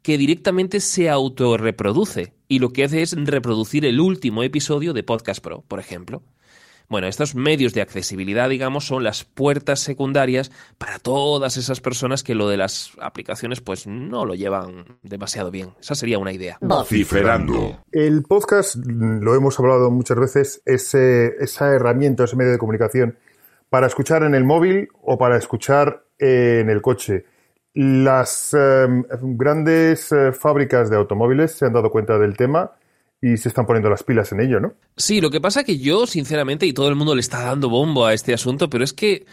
que 0.02 0.18
directamente 0.18 0.80
se 0.80 1.08
autorreproduce 1.08 2.34
y 2.46 2.58
lo 2.58 2.74
que 2.74 2.84
hace 2.84 3.02
es 3.02 3.16
reproducir 3.16 3.86
el 3.86 4.00
último 4.00 4.42
episodio 4.42 4.92
de 4.92 5.02
Podcast 5.02 5.42
Pro, 5.42 5.62
por 5.66 5.80
ejemplo. 5.80 6.22
Bueno, 6.88 7.06
estos 7.06 7.34
medios 7.34 7.72
de 7.74 7.82
accesibilidad, 7.82 8.48
digamos, 8.48 8.86
son 8.86 9.04
las 9.04 9.24
puertas 9.24 9.80
secundarias 9.80 10.52
para 10.78 10.98
todas 10.98 11.56
esas 11.56 11.80
personas 11.80 12.22
que 12.22 12.34
lo 12.34 12.48
de 12.48 12.56
las 12.56 12.92
aplicaciones 13.00 13.60
pues 13.60 13.86
no 13.86 14.24
lo 14.26 14.34
llevan 14.34 14.98
demasiado 15.02 15.50
bien. 15.50 15.70
Esa 15.80 15.94
sería 15.94 16.18
una 16.18 16.32
idea. 16.32 16.58
Vociferando. 16.60 17.84
El 17.90 18.22
podcast, 18.22 18.76
lo 18.76 19.34
hemos 19.34 19.58
hablado 19.58 19.90
muchas 19.90 20.18
veces, 20.18 20.62
es 20.66 20.94
esa 20.94 21.72
herramienta, 21.72 22.24
ese 22.24 22.36
medio 22.36 22.52
de 22.52 22.58
comunicación 22.58 23.18
para 23.70 23.86
escuchar 23.86 24.22
en 24.22 24.34
el 24.34 24.44
móvil 24.44 24.88
o 25.02 25.18
para 25.18 25.36
escuchar 25.36 26.04
en 26.18 26.70
el 26.70 26.80
coche. 26.80 27.24
Las 27.74 28.54
em, 28.54 29.02
grandes 29.36 30.12
eh, 30.12 30.32
fábricas 30.32 30.90
de 30.90 30.96
automóviles 30.96 31.52
se 31.52 31.66
han 31.66 31.72
dado 31.72 31.90
cuenta 31.90 32.18
del 32.18 32.36
tema 32.36 32.70
y 33.24 33.38
se 33.38 33.48
están 33.48 33.64
poniendo 33.64 33.88
las 33.88 34.02
pilas 34.02 34.32
en 34.32 34.40
ello, 34.40 34.60
¿no? 34.60 34.74
Sí, 34.98 35.22
lo 35.22 35.30
que 35.30 35.40
pasa 35.40 35.64
que 35.64 35.78
yo, 35.78 36.06
sinceramente, 36.06 36.66
y 36.66 36.74
todo 36.74 36.90
el 36.90 36.94
mundo 36.94 37.14
le 37.14 37.22
está 37.22 37.42
dando 37.42 37.70
bombo 37.70 38.04
a 38.04 38.12
este 38.12 38.34
asunto, 38.34 38.68
pero 38.68 38.84
es 38.84 38.92
que 38.92 39.24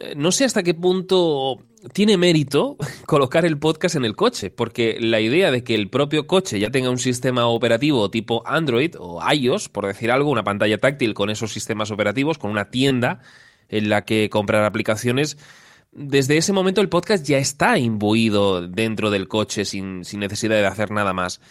eh, 0.00 0.14
no 0.16 0.32
sé 0.32 0.46
hasta 0.46 0.62
qué 0.62 0.72
punto 0.72 1.58
tiene 1.92 2.16
mérito 2.16 2.78
colocar 3.06 3.44
el 3.44 3.58
podcast 3.58 3.94
en 3.96 4.06
el 4.06 4.16
coche, 4.16 4.50
porque 4.50 4.96
la 4.98 5.20
idea 5.20 5.50
de 5.50 5.62
que 5.62 5.74
el 5.74 5.90
propio 5.90 6.26
coche 6.26 6.58
ya 6.58 6.70
tenga 6.70 6.88
un 6.88 6.96
sistema 6.96 7.46
operativo 7.46 8.10
tipo 8.10 8.42
Android 8.46 8.94
o 8.98 9.20
iOS, 9.30 9.68
por 9.68 9.86
decir 9.86 10.10
algo, 10.10 10.30
una 10.30 10.42
pantalla 10.42 10.78
táctil 10.78 11.12
con 11.12 11.28
esos 11.28 11.52
sistemas 11.52 11.90
operativos, 11.90 12.38
con 12.38 12.50
una 12.50 12.70
tienda 12.70 13.20
en 13.68 13.90
la 13.90 14.06
que 14.06 14.30
comprar 14.30 14.64
aplicaciones, 14.64 15.36
desde 15.92 16.38
ese 16.38 16.54
momento 16.54 16.80
el 16.80 16.88
podcast 16.88 17.26
ya 17.26 17.36
está 17.36 17.76
imbuido 17.76 18.66
dentro 18.66 19.10
del 19.10 19.28
coche 19.28 19.66
sin, 19.66 20.06
sin 20.06 20.20
necesidad 20.20 20.56
de 20.56 20.66
hacer 20.66 20.90
nada 20.90 21.12
más. 21.12 21.42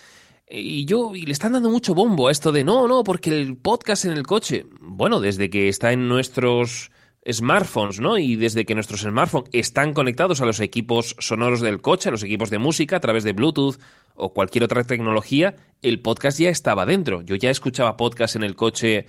Y 0.48 0.86
yo, 0.86 1.16
y 1.16 1.24
le 1.24 1.32
están 1.32 1.54
dando 1.54 1.72
mucho 1.72 1.96
bombo 1.96 2.28
a 2.28 2.32
esto 2.32 2.52
de 2.52 2.64
no, 2.64 2.88
no, 2.88 3.04
porque 3.04 3.32
el 3.32 3.58
podcast 3.58 4.06
en 4.06 4.12
el 4.12 4.24
coche. 4.24 4.68
Bueno, 4.80 5.20
desde 5.20 5.50
que 5.50 5.70
está 5.70 5.92
en 5.92 6.08
nuestros 6.08 6.92
smartphones, 7.30 8.00
¿no? 8.00 8.20
Y 8.20 8.36
desde 8.36 8.66
que 8.66 8.76
nuestros 8.76 9.02
smartphones 9.02 9.50
están 9.54 9.94
conectados 9.94 10.42
a 10.42 10.46
los 10.46 10.60
equipos 10.60 11.16
sonoros 11.18 11.62
del 11.62 11.82
coche, 11.82 12.10
a 12.10 12.12
los 12.12 12.24
equipos 12.24 12.52
de 12.52 12.60
música, 12.60 12.98
a 12.98 13.00
través 13.00 13.24
de 13.24 13.34
Bluetooth 13.34 13.78
o 14.14 14.34
cualquier 14.34 14.64
otra 14.64 14.84
tecnología, 14.84 15.56
el 15.82 16.00
podcast 16.00 16.40
ya 16.40 16.50
estaba 16.50 16.86
dentro. 16.86 17.24
Yo 17.24 17.36
ya 17.36 17.50
escuchaba 17.50 17.98
podcast 17.98 18.36
en 18.36 18.44
el 18.44 18.56
coche 18.56 19.08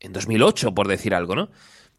en 0.00 0.12
2008, 0.12 0.74
por 0.74 0.88
decir 0.88 1.14
algo, 1.14 1.36
¿no? 1.36 1.50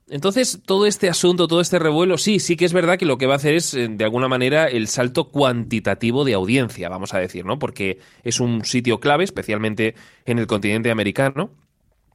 Entonces, 0.08 0.60
todo 0.64 0.86
este 0.86 1.10
asunto, 1.10 1.48
todo 1.48 1.62
este 1.62 1.80
revuelo, 1.80 2.20
sí, 2.20 2.40
sí 2.40 2.56
que 2.56 2.66
es 2.66 2.74
verdad 2.74 3.00
que 3.00 3.08
lo 3.08 3.18
que 3.18 3.26
va 3.26 3.34
a 3.34 3.38
hacer 3.38 3.56
es, 3.56 3.74
eh, 3.74 3.88
de 3.90 4.04
alguna 4.04 4.28
manera, 4.28 4.68
el 4.68 4.88
salto 4.88 5.30
cuantitativo 5.32 6.24
de 6.24 6.36
audiencia, 6.36 6.90
vamos 6.90 7.16
a 7.16 7.20
decir, 7.20 7.44
¿no? 7.44 7.58
Porque 7.58 8.00
es 8.24 8.40
un 8.40 8.66
sitio 8.66 9.00
clave, 9.00 9.24
especialmente 9.24 9.96
en 10.26 10.38
el 10.38 10.46
continente 10.46 10.92
americano. 10.92 11.50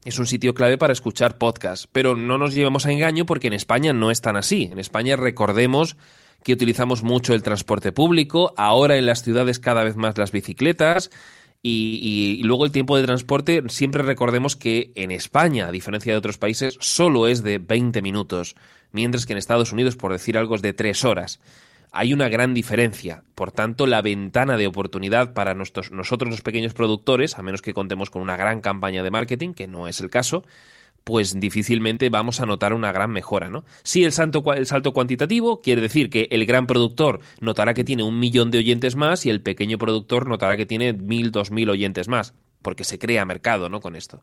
Es 0.05 0.19
un 0.21 0.27
sitio 0.27 0.55
clave 0.55 0.79
para 0.79 0.93
escuchar 0.93 1.37
podcasts, 1.37 1.89
pero 1.91 2.15
no 2.15 2.39
nos 2.39 2.55
llevemos 2.55 2.87
a 2.87 2.93
engaño 2.93 3.27
porque 3.27 3.49
en 3.49 3.55
España 3.55 3.93
no 3.93 4.13
es 4.13 4.21
tan 4.21 4.37
así. 4.37 4.69
En 4.71 4.79
España 4.79 5.17
recordemos 5.17 5.97
que 6.45 6.53
utilizamos 6.53 7.03
mucho 7.03 7.35
el 7.35 7.43
transporte 7.43 7.93
público, 7.93 8.55
ahora 8.57 8.97
en 8.97 9.07
las 9.07 9.23
ciudades 9.23 9.59
cada 9.59 9.85
vez 9.85 9.97
más 9.97 10.17
las 10.17 10.33
bicicletas, 10.33 11.11
y, 11.63 12.41
luego 12.43 12.65
el 12.65 12.73
tiempo 12.73 12.97
de 12.97 13.05
transporte, 13.05 13.63
siempre 13.69 14.03
recordemos 14.03 14.57
que 14.57 14.93
en 14.95 15.11
España, 15.11 15.67
a 15.67 15.73
diferencia 15.73 16.13
de 16.13 16.19
otros 16.19 16.39
países, 16.39 16.77
solo 16.81 17.27
es 17.27 17.43
de 17.43 17.59
20 17.59 18.01
minutos, 18.01 18.57
mientras 18.93 19.27
que 19.27 19.35
en 19.35 19.39
Estados 19.39 19.73
Unidos, 19.73 19.97
por 19.97 20.13
decir 20.13 20.39
algo, 20.39 20.55
es 20.55 20.63
de 20.63 20.73
3 20.73 21.05
horas. 21.05 21.41
Hay 21.93 22.15
una 22.15 22.29
gran 22.29 22.55
diferencia. 22.55 23.25
Por 23.35 23.53
tanto, 23.53 23.87
la 23.87 24.01
ventana 24.01 24.57
de 24.57 24.69
oportunidad 24.69 25.35
para 25.35 25.55
nosotros 25.55 25.91
los 26.31 26.41
pequeños 26.41 26.73
productores, 26.73 27.37
a 27.37 27.43
menos 27.43 27.63
que 27.63 27.75
contemos 27.75 28.11
con 28.11 28.23
una 28.23 28.37
gran 28.37 28.61
campaña 28.61 29.03
de 29.03 29.11
marketing, 29.11 29.53
que 29.53 29.67
no 29.67 29.89
es 29.89 30.01
el 30.01 30.09
caso, 30.09 30.45
pues 31.05 31.39
difícilmente 31.39 32.11
vamos 32.11 32.41
a 32.41 32.47
notar 32.47 32.73
una 32.73 32.93
gran 32.93 33.11
mejora, 33.11 33.49
¿no? 33.49 33.65
Sí, 33.83 34.05
el 34.05 34.13
salto, 34.13 34.43
el 34.53 34.67
salto 34.67 34.93
cuantitativo 34.93 35.61
quiere 35.61 35.81
decir 35.81 36.11
que 36.11 36.29
el 36.31 36.47
gran 36.47 36.67
productor 36.67 37.21
notará 37.41 37.75
que 37.75 37.85
tiene 37.85 38.03
un 38.03 38.19
millón 38.19 38.51
de 38.51 38.59
oyentes 38.59 38.97
más 38.97 39.27
y 39.27 39.31
el 39.31 39.43
pequeño 39.43 39.79
productor 39.79 40.29
notará 40.29 40.57
que 40.57 40.67
tiene 40.67 40.93
mil, 40.93 41.31
dos 41.31 41.51
mil 41.51 41.71
oyentes 41.71 42.09
más, 42.09 42.35
porque 42.63 42.85
se 42.85 42.99
crea 42.99 43.25
mercado, 43.25 43.69
¿no? 43.69 43.81
Con 43.81 43.97
esto. 43.97 44.23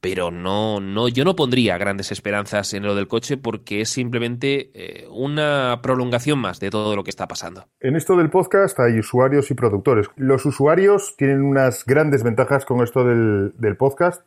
Pero 0.00 0.30
no, 0.30 0.80
no, 0.80 1.08
yo 1.08 1.24
no 1.24 1.36
pondría 1.36 1.76
grandes 1.76 2.10
esperanzas 2.10 2.72
en 2.72 2.84
lo 2.84 2.94
del 2.94 3.06
coche 3.06 3.36
porque 3.36 3.82
es 3.82 3.90
simplemente 3.90 4.70
eh, 4.72 5.06
una 5.10 5.80
prolongación 5.82 6.38
más 6.38 6.58
de 6.58 6.70
todo 6.70 6.96
lo 6.96 7.04
que 7.04 7.10
está 7.10 7.28
pasando. 7.28 7.66
En 7.80 7.96
esto 7.96 8.16
del 8.16 8.30
podcast 8.30 8.80
hay 8.80 8.98
usuarios 8.98 9.50
y 9.50 9.54
productores. 9.54 10.06
Los 10.16 10.46
usuarios 10.46 11.16
tienen 11.18 11.42
unas 11.42 11.84
grandes 11.84 12.22
ventajas 12.22 12.64
con 12.64 12.82
esto 12.82 13.04
del, 13.04 13.52
del 13.58 13.76
podcast 13.76 14.22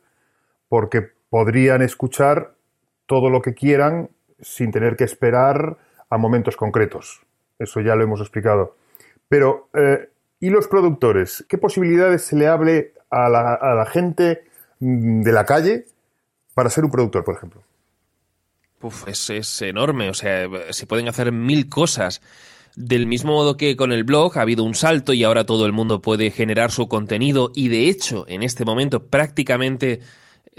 porque 0.68 1.13
podrían 1.34 1.82
escuchar 1.82 2.54
todo 3.06 3.28
lo 3.28 3.42
que 3.42 3.54
quieran 3.54 4.08
sin 4.40 4.70
tener 4.70 4.94
que 4.94 5.02
esperar 5.02 5.78
a 6.08 6.16
momentos 6.16 6.56
concretos. 6.56 7.22
Eso 7.58 7.80
ya 7.80 7.96
lo 7.96 8.04
hemos 8.04 8.20
explicado. 8.20 8.76
Pero, 9.28 9.68
eh, 9.74 10.10
¿y 10.38 10.50
los 10.50 10.68
productores? 10.68 11.44
¿Qué 11.48 11.58
posibilidades 11.58 12.22
se 12.22 12.36
le 12.36 12.46
hable 12.46 12.92
a 13.10 13.28
la, 13.28 13.84
gente 13.86 14.44
mm, 14.78 15.22
de 15.22 15.32
la 15.32 15.44
calle 15.44 15.86
para 16.54 16.70
ser 16.70 16.84
un 16.84 16.92
productor, 16.92 17.24
por 17.24 17.34
ejemplo? 17.34 17.62
Uf, 18.80 19.08
es, 19.08 19.28
es, 19.30 19.60
enorme, 19.62 20.10
o 20.10 20.14
sea, 20.14 20.46
se 20.70 20.86
pueden 20.86 21.08
hacer 21.08 21.32
mil 21.32 21.68
cosas. 21.68 22.22
Del 22.76 23.08
mismo 23.08 23.32
modo 23.32 23.56
que 23.56 23.74
con 23.74 23.90
el 23.90 24.04
blog 24.04 24.38
ha 24.38 24.42
habido 24.42 24.62
un 24.62 24.76
salto 24.76 25.12
y 25.12 25.24
ahora 25.24 25.44
todo 25.44 25.66
el 25.66 25.72
mundo 25.72 26.00
puede 26.00 26.30
generar 26.30 26.70
su 26.70 26.86
contenido 26.86 27.50
y 27.56 27.70
de 27.70 27.88
hecho 27.88 28.24
en 28.28 28.44
este 28.44 28.64
momento 28.64 29.08
prácticamente 29.08 29.98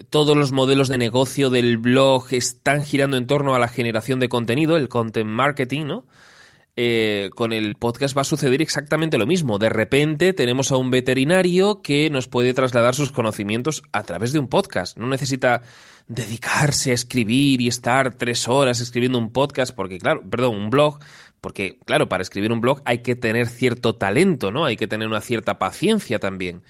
todos 0.10 0.36
los 0.36 0.52
modelos 0.52 0.88
de 0.88 0.98
negocio 0.98 1.50
del 1.50 1.78
blog 1.78 2.28
están 2.32 2.84
girando 2.84 3.18
en 3.18 3.28
torno 3.28 3.56
a 3.56 3.60
la 3.60 3.68
generación 3.68 4.20
de 4.20 4.30
contenido, 4.30 4.78
el 4.78 4.90
content 4.90 5.30
marketing, 5.30 5.86
¿no? 5.86 6.06
Eh, 6.78 7.30
con 7.36 7.54
el 7.54 7.76
podcast 7.76 8.18
va 8.18 8.22
a 8.22 8.26
suceder 8.26 8.62
exactamente 8.62 9.18
lo 9.18 9.26
mismo. 9.26 9.58
De 9.58 9.70
repente 9.70 10.34
tenemos 10.34 10.74
a 10.74 10.78
un 10.78 10.92
veterinario 10.92 11.82
que 11.82 12.10
nos 12.10 12.28
puede 12.28 12.54
trasladar 12.54 12.96
sus 12.96 13.14
conocimientos 13.14 13.82
a 13.94 14.04
través 14.04 14.34
de 14.34 14.40
un 14.40 14.50
podcast. 14.50 14.98
No 14.98 15.08
necesita 15.08 15.62
dedicarse 16.08 16.92
a 16.92 16.96
escribir 16.96 17.62
y 17.62 17.70
estar 17.70 18.16
tres 18.16 18.50
horas 18.50 18.82
escribiendo 18.82 19.18
un 19.18 19.32
podcast, 19.32 19.74
porque 19.74 20.00
claro, 20.00 20.22
perdón, 20.30 20.56
un 20.56 20.70
blog, 20.70 21.00
porque 21.40 21.80
claro, 21.86 22.10
para 22.10 22.24
escribir 22.24 22.52
un 22.52 22.60
blog 22.60 22.82
hay 22.84 23.00
que 23.00 23.16
tener 23.16 23.48
cierto 23.48 23.96
talento, 23.96 24.52
¿no? 24.52 24.66
Hay 24.66 24.76
que 24.76 24.88
tener 24.88 25.08
una 25.08 25.22
cierta 25.22 25.58
paciencia 25.58 26.20
también. 26.20 26.62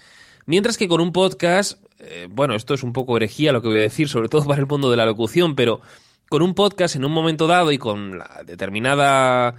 Mientras 0.46 0.78
que 0.78 0.88
con 0.88 1.02
un 1.02 1.12
podcast 1.12 1.84
eh, 2.00 2.28
bueno, 2.30 2.56
esto 2.56 2.74
es 2.74 2.84
un 2.84 2.94
poco 2.94 3.18
herejía 3.18 3.52
lo 3.52 3.62
que 3.62 3.70
voy 3.70 3.78
a 3.78 3.82
decir, 3.82 4.10
sobre 4.10 4.30
todo 4.30 4.46
para 4.46 4.60
el 4.60 4.68
mundo 4.68 4.92
de 4.92 4.98
la 4.98 5.06
locución, 5.06 5.56
pero 5.56 5.82
con 6.30 6.42
un 6.42 6.54
podcast 6.54 6.96
en 6.96 7.06
un 7.06 7.12
momento 7.12 7.48
dado 7.48 7.72
y 7.72 7.78
con 7.78 8.18
la 8.18 8.44
determinada 8.46 9.56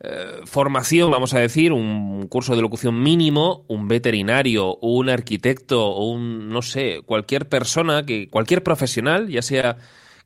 eh, 0.00 0.40
formación, 0.44 1.10
vamos 1.10 1.34
a 1.34 1.40
decir, 1.40 1.72
un 1.72 2.26
curso 2.28 2.56
de 2.56 2.62
locución 2.62 3.02
mínimo, 3.02 3.64
un 3.68 3.88
veterinario, 3.88 4.76
un 4.76 5.08
arquitecto 5.08 5.86
o 5.86 6.10
un, 6.10 6.48
no 6.48 6.62
sé, 6.62 7.00
cualquier 7.04 7.48
persona, 7.48 8.04
que 8.04 8.28
cualquier 8.28 8.62
profesional, 8.62 9.28
ya 9.28 9.42
sea 9.42 9.76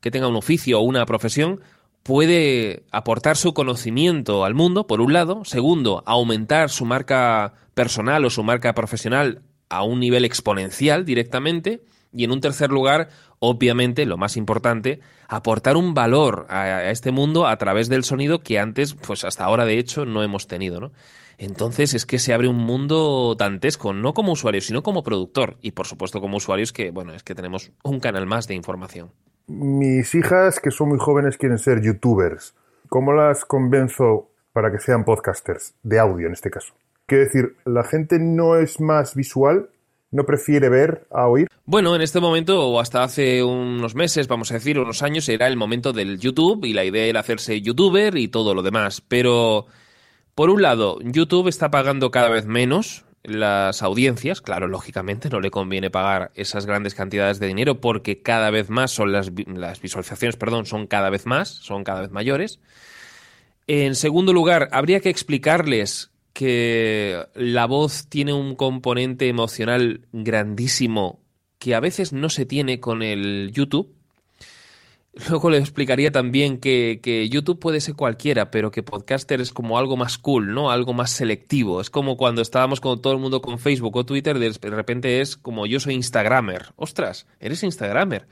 que 0.01 0.11
tenga 0.11 0.27
un 0.27 0.35
oficio 0.35 0.79
o 0.79 0.83
una 0.83 1.05
profesión, 1.05 1.61
puede 2.03 2.83
aportar 2.91 3.35
su 3.35 3.53
conocimiento 3.53 4.45
al 4.45 4.53
mundo, 4.53 4.85
por 4.85 5.01
un 5.01 5.11
lado. 5.11 5.43
Segundo, 5.43 6.03
aumentar 6.05 6.69
su 6.69 6.85
marca 6.85 7.53
personal 7.73 8.23
o 8.23 8.29
su 8.29 8.43
marca 8.43 8.73
profesional 8.75 9.41
a 9.69 9.83
un 9.83 9.99
nivel 9.99 10.25
exponencial 10.25 11.05
directamente. 11.05 11.81
Y 12.11 12.23
en 12.23 12.31
un 12.31 12.39
tercer 12.39 12.71
lugar, 12.71 13.09
obviamente, 13.39 14.05
lo 14.05 14.17
más 14.17 14.37
importante, 14.37 15.01
aportar 15.27 15.75
un 15.75 15.93
valor 15.93 16.45
a, 16.49 16.89
este 16.89 17.11
mundo 17.11 17.47
a 17.47 17.57
través 17.57 17.89
del 17.89 18.03
sonido 18.03 18.39
que 18.39 18.59
antes, 18.59 18.93
pues 18.93 19.25
hasta 19.25 19.43
ahora 19.43 19.65
de 19.65 19.77
hecho, 19.77 20.05
no 20.05 20.23
hemos 20.23 20.47
tenido, 20.47 20.79
¿no? 20.79 20.91
Entonces 21.37 21.93
es 21.93 22.05
que 22.05 22.17
se 22.17 22.33
abre 22.33 22.47
un 22.47 22.57
mundo 22.57 23.35
dantesco, 23.37 23.93
no 23.93 24.13
como 24.13 24.31
usuario, 24.31 24.61
sino 24.61 24.83
como 24.83 25.03
productor. 25.03 25.57
Y 25.61 25.71
por 25.71 25.85
supuesto 25.85 26.21
como 26.21 26.37
usuarios 26.37 26.71
que, 26.71 26.91
bueno, 26.91 27.13
es 27.13 27.23
que 27.23 27.35
tenemos 27.35 27.71
un 27.83 27.99
canal 27.99 28.25
más 28.25 28.47
de 28.47 28.55
información. 28.55 29.11
Mis 29.47 30.15
hijas, 30.15 30.59
que 30.59 30.71
son 30.71 30.89
muy 30.89 30.97
jóvenes, 30.97 31.37
quieren 31.37 31.57
ser 31.57 31.81
youtubers. 31.81 32.55
¿Cómo 32.89 33.11
las 33.11 33.43
convenzo 33.45 34.29
para 34.53 34.71
que 34.71 34.79
sean 34.79 35.03
podcasters? 35.03 35.75
De 35.83 35.99
audio 35.99 36.27
en 36.27 36.33
este 36.33 36.49
caso. 36.49 36.73
Quiero 37.07 37.23
decir, 37.25 37.55
la 37.65 37.83
gente 37.83 38.17
no 38.19 38.57
es 38.57 38.79
más 38.79 39.13
visual, 39.13 39.69
no 40.11 40.25
prefiere 40.25 40.69
ver 40.69 41.05
a 41.11 41.27
oír. 41.27 41.47
Bueno, 41.65 41.95
en 41.95 42.01
este 42.01 42.19
momento, 42.19 42.67
o 42.67 42.79
hasta 42.79 43.03
hace 43.03 43.43
unos 43.43 43.93
meses, 43.93 44.27
vamos 44.27 44.49
a 44.51 44.55
decir, 44.55 44.79
unos 44.79 45.03
años, 45.03 45.29
era 45.29 45.47
el 45.47 45.55
momento 45.55 45.93
del 45.93 46.19
YouTube 46.19 46.65
y 46.65 46.73
la 46.73 46.83
idea 46.83 47.05
era 47.05 47.19
hacerse 47.19 47.61
youtuber 47.61 48.17
y 48.17 48.27
todo 48.27 48.55
lo 48.55 48.63
demás. 48.63 49.01
Pero, 49.01 49.67
por 50.33 50.49
un 50.49 50.63
lado, 50.63 50.97
YouTube 51.01 51.47
está 51.47 51.69
pagando 51.69 52.09
cada 52.09 52.29
vez 52.29 52.47
menos 52.47 53.05
las 53.21 53.81
audiencias, 53.81 54.41
claro, 54.41 54.67
lógicamente 54.67 55.29
no 55.29 55.39
le 55.39 55.49
conviene 55.49 55.89
pagar 55.89 56.31
esas 56.35 56.65
grandes 56.65 56.93
cantidades 56.93 57.39
de 57.39 57.47
dinero 57.47 57.81
porque 57.81 58.21
cada 58.21 58.51
vez 58.51 58.69
más 58.69 58.91
son 58.91 59.11
las, 59.11 59.31
las 59.47 59.81
visualizaciones, 59.81 60.37
perdón, 60.37 60.65
son 60.65 60.85
cada 60.85 61.09
vez 61.09 61.25
más, 61.25 61.49
son 61.49 61.83
cada 61.83 62.01
vez 62.01 62.11
mayores. 62.11 62.59
En 63.67 63.95
segundo 63.95 64.31
lugar, 64.31 64.69
habría 64.71 64.99
que 64.99 65.09
explicarles 65.09 66.11
que 66.35 67.27
la 67.33 67.65
voz 67.65 68.07
tiene 68.09 68.33
un 68.33 68.55
componente 68.55 69.29
emocional 69.29 70.01
grandísimo 70.11 71.21
que 71.59 71.75
a 71.75 71.79
veces 71.79 72.11
no 72.11 72.29
se 72.29 72.45
tiene 72.45 72.81
con 72.81 73.03
el 73.03 73.53
YouTube. 73.53 73.95
Luego 75.29 75.49
le 75.49 75.59
explicaría 75.59 76.11
también 76.11 76.57
que, 76.57 76.99
que, 77.01 77.29
YouTube 77.29 77.57
puede 77.57 77.79
ser 77.79 77.95
cualquiera, 77.95 78.51
pero 78.51 78.69
que 78.69 78.83
podcaster 78.83 79.39
es 79.39 79.53
como 79.53 79.77
algo 79.77 79.95
más 79.95 80.17
cool, 80.17 80.53
¿no? 80.53 80.71
Algo 80.71 80.91
más 80.93 81.11
selectivo. 81.11 81.79
Es 81.79 81.89
como 81.89 82.17
cuando 82.17 82.41
estábamos 82.41 82.81
con 82.81 83.01
todo 83.01 83.13
el 83.13 83.19
mundo 83.19 83.41
con 83.41 83.57
Facebook 83.57 83.95
o 83.95 84.05
Twitter, 84.05 84.37
de 84.37 84.51
repente 84.69 85.21
es 85.21 85.37
como 85.37 85.65
yo 85.65 85.79
soy 85.79 85.93
Instagramer. 85.93 86.73
Ostras, 86.75 87.27
eres 87.39 87.63
Instagramer. 87.63 88.27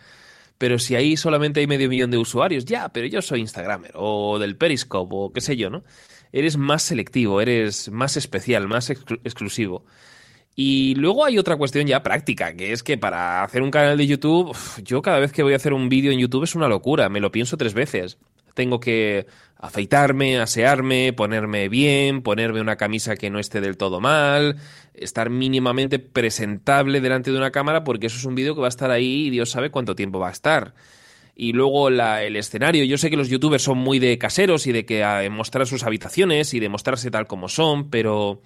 Pero 0.58 0.78
si 0.78 0.96
ahí 0.96 1.16
solamente 1.16 1.62
hay 1.62 1.68
medio 1.68 1.88
millón 1.88 2.12
de 2.12 2.18
usuarios, 2.18 2.66
ya, 2.66 2.90
pero 2.90 3.08
yo 3.08 3.22
soy 3.22 3.40
Instagramer, 3.40 3.94
o 3.96 4.40
del 4.40 4.58
Periscope, 4.58 5.16
o 5.16 5.32
qué 5.32 5.40
sé 5.40 5.56
yo, 5.56 5.70
¿no? 5.70 5.86
Eres 6.34 6.58
más 6.58 6.84
selectivo, 6.84 7.40
eres 7.40 7.90
más 7.90 8.18
especial, 8.18 8.68
más 8.68 8.90
exclusivo. 8.90 9.86
Y 10.56 10.96
luego 10.96 11.26
hay 11.26 11.38
otra 11.38 11.56
cuestión 11.56 11.88
ya 11.88 12.04
práctica, 12.04 12.54
que 12.56 12.74
es 12.74 12.84
que 12.84 12.98
para 12.98 13.44
hacer 13.44 13.62
un 13.62 13.72
canal 13.72 13.98
de 13.98 14.06
YouTube, 14.06 14.56
yo 14.84 15.02
cada 15.02 15.20
vez 15.20 15.32
que 15.32 15.44
voy 15.44 15.54
a 15.54 15.56
hacer 15.56 15.74
un 15.74 15.90
vídeo 15.90 16.12
en 16.12 16.20
YouTube 16.20 16.44
es 16.44 16.56
una 16.56 16.68
locura, 16.68 17.10
me 17.10 17.20
lo 17.20 17.32
pienso 17.32 17.56
tres 17.56 17.74
veces. 17.74 18.18
Tengo 18.54 18.80
que 18.80 19.26
afeitarme, 19.58 20.40
asearme, 20.40 21.14
ponerme 21.14 21.70
bien, 21.70 22.22
ponerme 22.22 22.62
una 22.62 22.76
camisa 22.76 23.16
que 23.16 23.32
no 23.32 23.40
esté 23.40 23.62
del 23.62 23.78
todo 23.78 24.00
mal, 24.00 24.58
estar 24.94 25.30
mínimamente 25.32 25.98
presentable 25.98 27.02
delante 27.02 27.32
de 27.32 27.38
una 27.38 27.52
cámara, 27.52 27.84
porque 27.84 28.08
eso 28.08 28.18
es 28.18 28.26
un 28.26 28.36
vídeo 28.36 28.54
que 28.54 28.62
va 28.62 28.68
a 28.68 28.70
estar 28.70 28.92
ahí 28.92 29.28
y 29.28 29.30
Dios 29.32 29.50
sabe 29.50 29.72
cuánto 29.72 29.96
tiempo 29.96 30.20
va 30.20 30.30
a 30.30 30.34
estar. 30.34 30.74
Y 31.36 31.54
luego 31.54 31.88
el 31.90 32.36
escenario, 32.36 32.84
yo 32.84 32.98
sé 32.98 33.10
que 33.10 33.18
los 33.18 33.30
youtubers 33.30 33.64
son 33.64 33.80
muy 33.80 34.00
de 34.00 34.18
caseros 34.18 34.68
y 34.68 34.72
de 34.72 34.86
que 34.86 35.04
a, 35.04 35.28
mostrar 35.32 35.66
sus 35.66 35.84
habitaciones 35.84 36.54
y 36.54 36.60
de 36.60 36.70
mostrarse 36.70 37.10
tal 37.10 37.26
como 37.26 37.50
son, 37.50 37.90
pero 37.90 38.42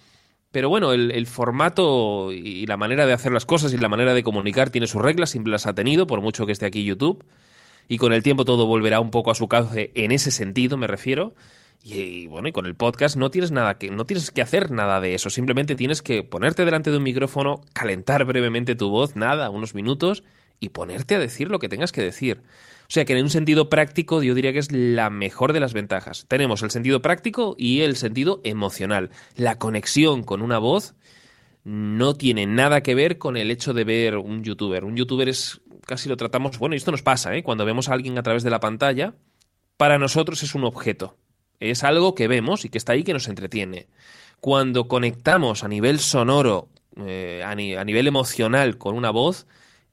pero 0.51 0.69
bueno, 0.69 0.93
el, 0.93 1.27
formato 1.27 2.31
y 2.31 2.65
la 2.65 2.77
manera 2.77 3.05
de 3.05 3.13
hacer 3.13 3.31
las 3.31 3.45
cosas 3.45 3.73
y 3.73 3.77
la 3.77 3.89
manera 3.89 4.13
de 4.13 4.23
comunicar 4.23 4.69
tiene 4.69 4.87
sus 4.87 5.01
reglas, 5.01 5.29
siempre 5.29 5.51
las 5.51 5.67
ha 5.67 5.75
tenido, 5.75 6.07
por 6.07 6.21
mucho 6.21 6.45
que 6.45 6.53
esté 6.53 6.65
aquí 6.65 6.83
YouTube. 6.83 7.23
Y 7.89 7.97
con 7.97 8.13
el 8.13 8.23
tiempo 8.23 8.45
todo 8.45 8.65
volverá 8.65 8.99
un 8.99 9.11
poco 9.11 9.29
a 9.29 9.35
su 9.35 9.47
cauce 9.47 9.91
en 9.93 10.11
ese 10.11 10.31
sentido, 10.31 10.77
me 10.77 10.87
refiero. 10.87 11.35
Y, 11.83 12.27
bueno, 12.27 12.47
y 12.47 12.51
con 12.51 12.65
el 12.65 12.75
podcast 12.75 13.17
no 13.17 13.29
tienes 13.29 13.51
nada 13.51 13.77
que, 13.77 13.91
no 13.91 14.05
tienes 14.05 14.31
que 14.31 14.41
hacer 14.41 14.71
nada 14.71 14.99
de 14.99 15.13
eso. 15.13 15.29
Simplemente 15.29 15.75
tienes 15.75 16.01
que 16.01 16.23
ponerte 16.23 16.65
delante 16.65 16.91
de 16.91 16.97
un 16.97 17.03
micrófono, 17.03 17.61
calentar 17.73 18.25
brevemente 18.25 18.75
tu 18.75 18.89
voz, 18.89 19.15
nada, 19.15 19.49
unos 19.49 19.75
minutos, 19.75 20.23
y 20.59 20.69
ponerte 20.69 21.15
a 21.15 21.19
decir 21.19 21.49
lo 21.49 21.59
que 21.59 21.69
tengas 21.69 21.91
que 21.91 22.01
decir. 22.01 22.41
O 22.83 22.89
sea 22.89 23.05
que 23.05 23.13
en 23.13 23.23
un 23.23 23.29
sentido 23.29 23.69
práctico 23.69 24.23
yo 24.23 24.33
diría 24.33 24.53
que 24.53 24.59
es 24.59 24.71
la 24.71 25.09
mejor 25.09 25.53
de 25.53 25.59
las 25.59 25.73
ventajas. 25.73 26.25
Tenemos 26.27 26.63
el 26.63 26.71
sentido 26.71 27.01
práctico 27.01 27.55
y 27.57 27.81
el 27.81 27.95
sentido 27.95 28.41
emocional. 28.43 29.09
La 29.35 29.57
conexión 29.57 30.23
con 30.23 30.41
una 30.41 30.57
voz 30.57 30.95
no 31.63 32.15
tiene 32.15 32.45
nada 32.45 32.81
que 32.81 32.95
ver 32.95 33.17
con 33.17 33.35
el 33.35 33.51
hecho 33.51 33.73
de 33.73 33.83
ver 33.83 34.17
un 34.17 34.43
youtuber. 34.43 34.85
Un 34.85 34.95
youtuber 34.95 35.27
es 35.27 35.61
casi 35.87 36.09
lo 36.09 36.17
tratamos, 36.17 36.59
bueno, 36.59 36.75
y 36.75 36.77
esto 36.77 36.91
nos 36.91 37.01
pasa, 37.01 37.35
¿eh? 37.35 37.43
cuando 37.43 37.65
vemos 37.65 37.89
a 37.89 37.93
alguien 37.93 38.17
a 38.17 38.23
través 38.23 38.43
de 38.43 38.49
la 38.49 38.59
pantalla, 38.59 39.15
para 39.77 39.97
nosotros 39.97 40.43
es 40.43 40.53
un 40.53 40.65
objeto. 40.65 41.17
Es 41.59 41.83
algo 41.83 42.13
que 42.13 42.27
vemos 42.27 42.65
y 42.65 42.69
que 42.69 42.77
está 42.77 42.93
ahí 42.93 43.03
que 43.03 43.13
nos 43.13 43.27
entretiene. 43.27 43.87
Cuando 44.39 44.87
conectamos 44.87 45.63
a 45.63 45.67
nivel 45.67 45.99
sonoro, 45.99 46.69
eh, 46.97 47.41
a 47.45 47.55
nivel 47.55 48.07
emocional 48.07 48.77
con 48.77 48.95
una 48.95 49.09
voz, 49.09 49.47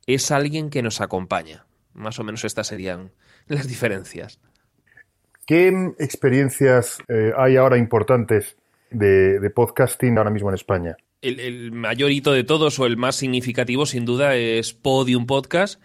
es 0.07 0.31
alguien 0.31 0.71
que 0.71 0.83
nos 0.83 1.01
acompaña. 1.01 1.67
Más 1.93 2.19
o 2.19 2.25
menos 2.25 2.45
estas 2.45 2.67
serían 2.67 3.13
las 3.47 3.69
diferencias. 3.69 4.41
¿Qué 5.47 5.69
experiencias 5.99 6.99
eh, 7.09 7.33
hay 7.37 7.57
ahora 7.57 7.77
importantes 7.77 8.57
de, 8.91 9.51
podcasting 9.55 10.17
ahora 10.17 10.31
mismo 10.31 10.49
en 10.49 10.55
España? 10.55 10.97
El, 11.21 11.73
mayor 11.73 12.11
hito 12.11 12.33
de 12.33 12.45
todos 12.45 12.79
o 12.79 12.87
el 12.87 12.97
más 12.97 13.17
significativo 13.17 13.87
sin 13.87 14.05
duda 14.05 14.37
es 14.37 14.73
Podium 14.73 15.27
Podcast 15.27 15.81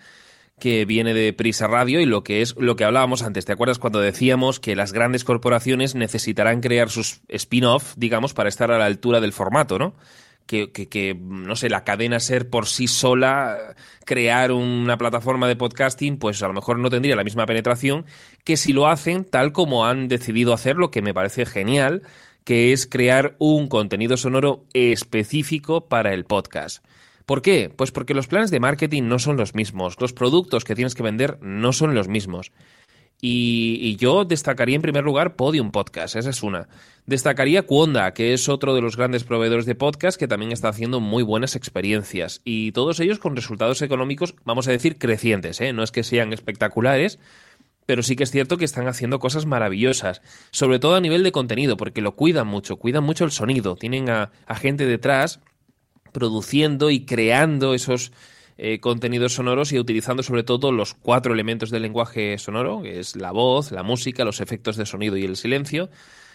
que 0.60 0.84
viene 0.84 1.14
de 1.14 1.32
Prisa 1.32 1.68
Radio 1.68 2.02
y 2.02 2.06
lo 2.06 2.24
que 2.24 2.42
es 2.42 2.56
lo 2.58 2.76
que 2.76 2.84
hablábamos 2.84 3.24
antes. 3.24 3.46
¿Te 3.46 3.54
acuerdas 3.54 3.80
cuando 3.80 4.02
decíamos 4.02 4.60
que 4.60 4.76
las 4.76 4.92
grandes 4.92 5.24
corporaciones 5.24 5.96
necesitarán 5.96 6.60
crear 6.60 6.90
sus 6.90 7.22
spin-off, 7.30 7.94
digamos, 7.96 8.34
para 8.34 8.50
estar 8.50 8.70
a 8.72 8.78
la 8.78 8.86
altura 8.86 9.22
del 9.22 9.32
formato, 9.32 9.80
¿no? 9.80 9.96
Que, 10.50 11.16
no 11.22 11.56
sé, 11.56 11.70
la 11.70 11.84
cadena 11.84 12.20
ser 12.20 12.50
por 12.50 12.66
sí 12.66 12.88
sola, 12.88 13.76
crear 14.04 14.52
una 14.52 14.98
plataforma 14.98 15.48
de 15.48 15.56
podcasting, 15.56 16.18
pues 16.18 16.42
a 16.42 16.48
lo 16.48 16.54
mejor 16.54 16.80
no 16.80 16.90
tendría 16.90 17.16
la 17.16 17.24
misma 17.24 17.46
penetración 17.46 18.06
que 18.44 18.58
si 18.58 18.74
lo 18.74 18.88
hacen 18.88 19.26
tal 19.26 19.52
como 19.52 19.86
han 19.86 20.08
decidido 20.08 20.54
hacerlo, 20.54 20.90
que 20.90 21.04
me 21.04 21.14
parece 21.14 21.46
genial, 21.46 22.02
que 22.44 22.74
es 22.74 22.88
crear 22.88 23.36
un 23.38 23.68
contenido 23.68 24.18
sonoro 24.18 24.66
específico 24.74 25.88
para 25.88 26.16
el 26.16 26.26
podcast. 26.26 26.84
¿Por 27.28 27.44
qué? 27.44 27.70
Pues 27.70 27.92
porque 27.92 28.16
los 28.16 28.26
planes 28.26 28.50
de 28.50 28.60
marketing 28.60 29.04
no 29.04 29.20
son 29.20 29.38
los 29.38 29.54
mismos, 29.54 29.98
los 30.02 30.14
productos 30.14 30.64
que 30.64 30.74
tienes 30.74 30.96
que 30.96 31.04
vender 31.04 31.38
no 31.42 31.74
son 31.74 31.94
los 31.94 32.08
mismos. 32.08 32.52
Y, 33.22 33.98
yo 33.98 34.24
destacaría 34.24 34.76
en 34.76 34.82
primer 34.82 35.04
lugar 35.04 35.36
Podium 35.36 35.72
Podcast, 35.72 36.16
esa 36.16 36.30
es 36.30 36.42
una. 36.42 36.70
Destacaría 37.10 37.64
Cuonda, 37.64 38.14
que 38.14 38.36
es 38.36 38.50
otro 38.50 38.76
de 38.76 38.82
los 38.82 38.96
grandes 38.96 39.24
proveedores 39.24 39.66
de 39.66 39.74
podcast 39.74 40.20
que 40.20 40.28
también 40.28 40.52
está 40.52 40.70
haciendo 40.70 41.00
muy 41.00 41.24
buenas 41.24 41.56
experiencias. 41.56 42.40
Y 42.46 42.72
todos 42.72 43.00
ellos 43.00 43.18
con 43.18 43.36
resultados 43.36 43.82
económicos, 43.82 44.36
vamos 44.46 44.68
a 44.68 44.72
decir, 44.72 45.00
crecientes, 45.00 45.60
¿eh? 45.60 45.74
No 45.74 45.82
es 45.82 45.92
que 45.92 46.04
sean 46.04 46.34
espectaculares, 46.34 47.18
pero 47.88 48.04
sí 48.04 48.16
que 48.16 48.26
es 48.26 48.30
cierto 48.30 48.58
que 48.58 48.66
están 48.66 48.88
haciendo 48.88 49.18
cosas 49.18 49.48
maravillosas, 49.48 50.22
sobre 50.52 50.78
todo 50.78 50.94
a 50.94 51.02
nivel 51.02 51.24
de 51.24 51.32
contenido, 51.32 51.78
porque 51.78 52.02
lo 52.02 52.16
cuidan 52.16 52.46
mucho, 52.46 52.76
cuidan 52.76 53.06
mucho 53.06 53.26
el 53.26 53.32
sonido, 53.32 53.76
tienen 53.76 54.08
a 54.12 54.30
gente 54.56 54.86
detrás 54.86 55.40
produciendo 56.12 56.92
y 56.92 57.06
creando 57.06 57.74
esos 57.74 58.12
eh, 58.62 58.82
contenidos 58.82 59.36
sonoros 59.36 59.72
y 59.72 59.80
utilizando 59.80 60.22
sobre 60.22 60.44
todo 60.44 60.74
los 60.74 60.94
cuatro 60.94 61.34
elementos 61.34 61.72
del 61.72 61.82
lenguaje 61.82 62.38
sonoro, 62.38 62.82
que 62.82 63.00
es 63.00 63.16
la 63.16 63.32
voz, 63.32 63.72
la 63.72 63.84
música, 63.84 64.26
los 64.26 64.42
efectos 64.42 64.76
de 64.76 64.86
sonido 64.86 65.16
y 65.16 65.24
el 65.24 65.38
silencio. 65.38 65.90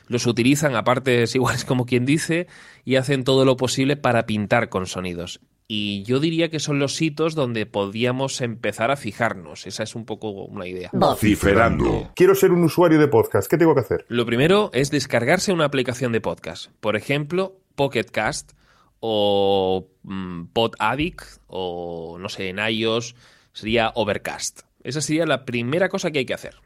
Los 0.07 0.27
utilizan 0.27 0.77
a 0.77 0.85
partes 0.85 1.35
iguales 1.35 1.65
como 1.67 1.87
quien 1.87 2.07
dice 2.07 2.47
y 2.85 2.97
hacen 2.97 3.25
todo 3.25 3.45
lo 3.45 3.57
posible 3.57 3.97
para 3.97 4.27
pintar 4.27 4.69
con 4.69 4.87
sonidos. 4.87 5.41
Y 5.67 6.03
yo 6.03 6.21
diría 6.21 6.51
que 6.51 6.61
son 6.61 6.79
los 6.79 7.01
hitos 7.01 7.35
donde 7.35 7.65
podíamos 7.65 8.43
empezar 8.43 8.91
a 8.91 8.97
fijarnos. 8.97 9.67
Esa 9.67 9.83
es 9.83 9.95
un 9.95 10.05
poco 10.05 10.31
una 10.31 10.67
idea. 10.67 10.91
Vociferando. 10.93 12.11
Quiero 12.15 12.35
ser 12.35 12.53
un 12.53 12.65
usuario 12.65 12.99
de 12.99 13.09
podcast. 13.09 13.51
¿Qué 13.51 13.57
tengo 13.57 13.75
que 13.75 13.81
hacer? 13.81 14.05
Lo 14.09 14.27
primero 14.27 14.71
es 14.75 14.91
descargarse 14.91 15.53
una 15.53 15.65
aplicación 15.65 16.13
de 16.13 16.21
podcast. 16.21 16.71
Por 16.81 16.97
ejemplo, 16.97 17.57
Pocket 17.77 18.05
Cast 18.05 18.53
o 19.01 19.89
mm, 20.03 20.47
Pod 20.53 20.75
Addict 20.79 21.23
o 21.47 22.19
no 22.21 22.29
sé, 22.29 22.51
en 22.51 22.59
iOS 22.59 23.15
sería 23.53 23.93
Overcast. 23.95 24.61
Esa 24.83 25.01
sería 25.01 25.25
la 25.25 25.47
primera 25.47 25.89
cosa 25.89 26.11
que 26.11 26.19
hay 26.19 26.27
que 26.27 26.35
hacer. 26.35 26.57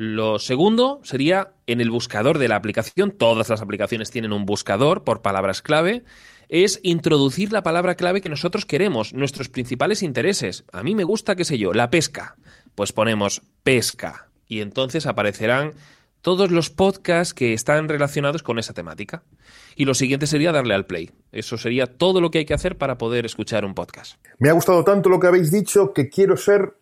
Lo 0.00 0.38
segundo 0.38 1.00
sería 1.02 1.54
en 1.66 1.80
el 1.80 1.90
buscador 1.90 2.38
de 2.38 2.46
la 2.46 2.54
aplicación, 2.54 3.10
todas 3.10 3.48
las 3.48 3.60
aplicaciones 3.60 4.12
tienen 4.12 4.32
un 4.32 4.46
buscador 4.46 5.02
por 5.02 5.22
palabras 5.22 5.60
clave, 5.60 6.04
es 6.48 6.78
introducir 6.84 7.52
la 7.52 7.64
palabra 7.64 7.96
clave 7.96 8.20
que 8.20 8.28
nosotros 8.28 8.64
queremos, 8.64 9.12
nuestros 9.12 9.48
principales 9.48 10.04
intereses. 10.04 10.62
A 10.72 10.84
mí 10.84 10.94
me 10.94 11.02
gusta, 11.02 11.34
qué 11.34 11.44
sé 11.44 11.58
yo, 11.58 11.72
la 11.72 11.90
pesca. 11.90 12.36
Pues 12.76 12.92
ponemos 12.92 13.42
pesca 13.64 14.28
y 14.46 14.60
entonces 14.60 15.04
aparecerán 15.04 15.72
todos 16.20 16.52
los 16.52 16.70
podcasts 16.70 17.34
que 17.34 17.52
están 17.52 17.88
relacionados 17.88 18.44
con 18.44 18.60
esa 18.60 18.74
temática. 18.74 19.24
Y 19.74 19.84
lo 19.84 19.94
siguiente 19.94 20.28
sería 20.28 20.52
darle 20.52 20.74
al 20.74 20.86
play. 20.86 21.10
Eso 21.32 21.58
sería 21.58 21.86
todo 21.86 22.20
lo 22.20 22.30
que 22.30 22.38
hay 22.38 22.44
que 22.44 22.54
hacer 22.54 22.78
para 22.78 22.98
poder 22.98 23.26
escuchar 23.26 23.64
un 23.64 23.74
podcast. 23.74 24.14
Me 24.38 24.48
ha 24.48 24.52
gustado 24.52 24.84
tanto 24.84 25.08
lo 25.08 25.18
que 25.18 25.26
habéis 25.26 25.50
dicho 25.50 25.92
que 25.92 26.08
quiero 26.08 26.36
ser 26.36 26.77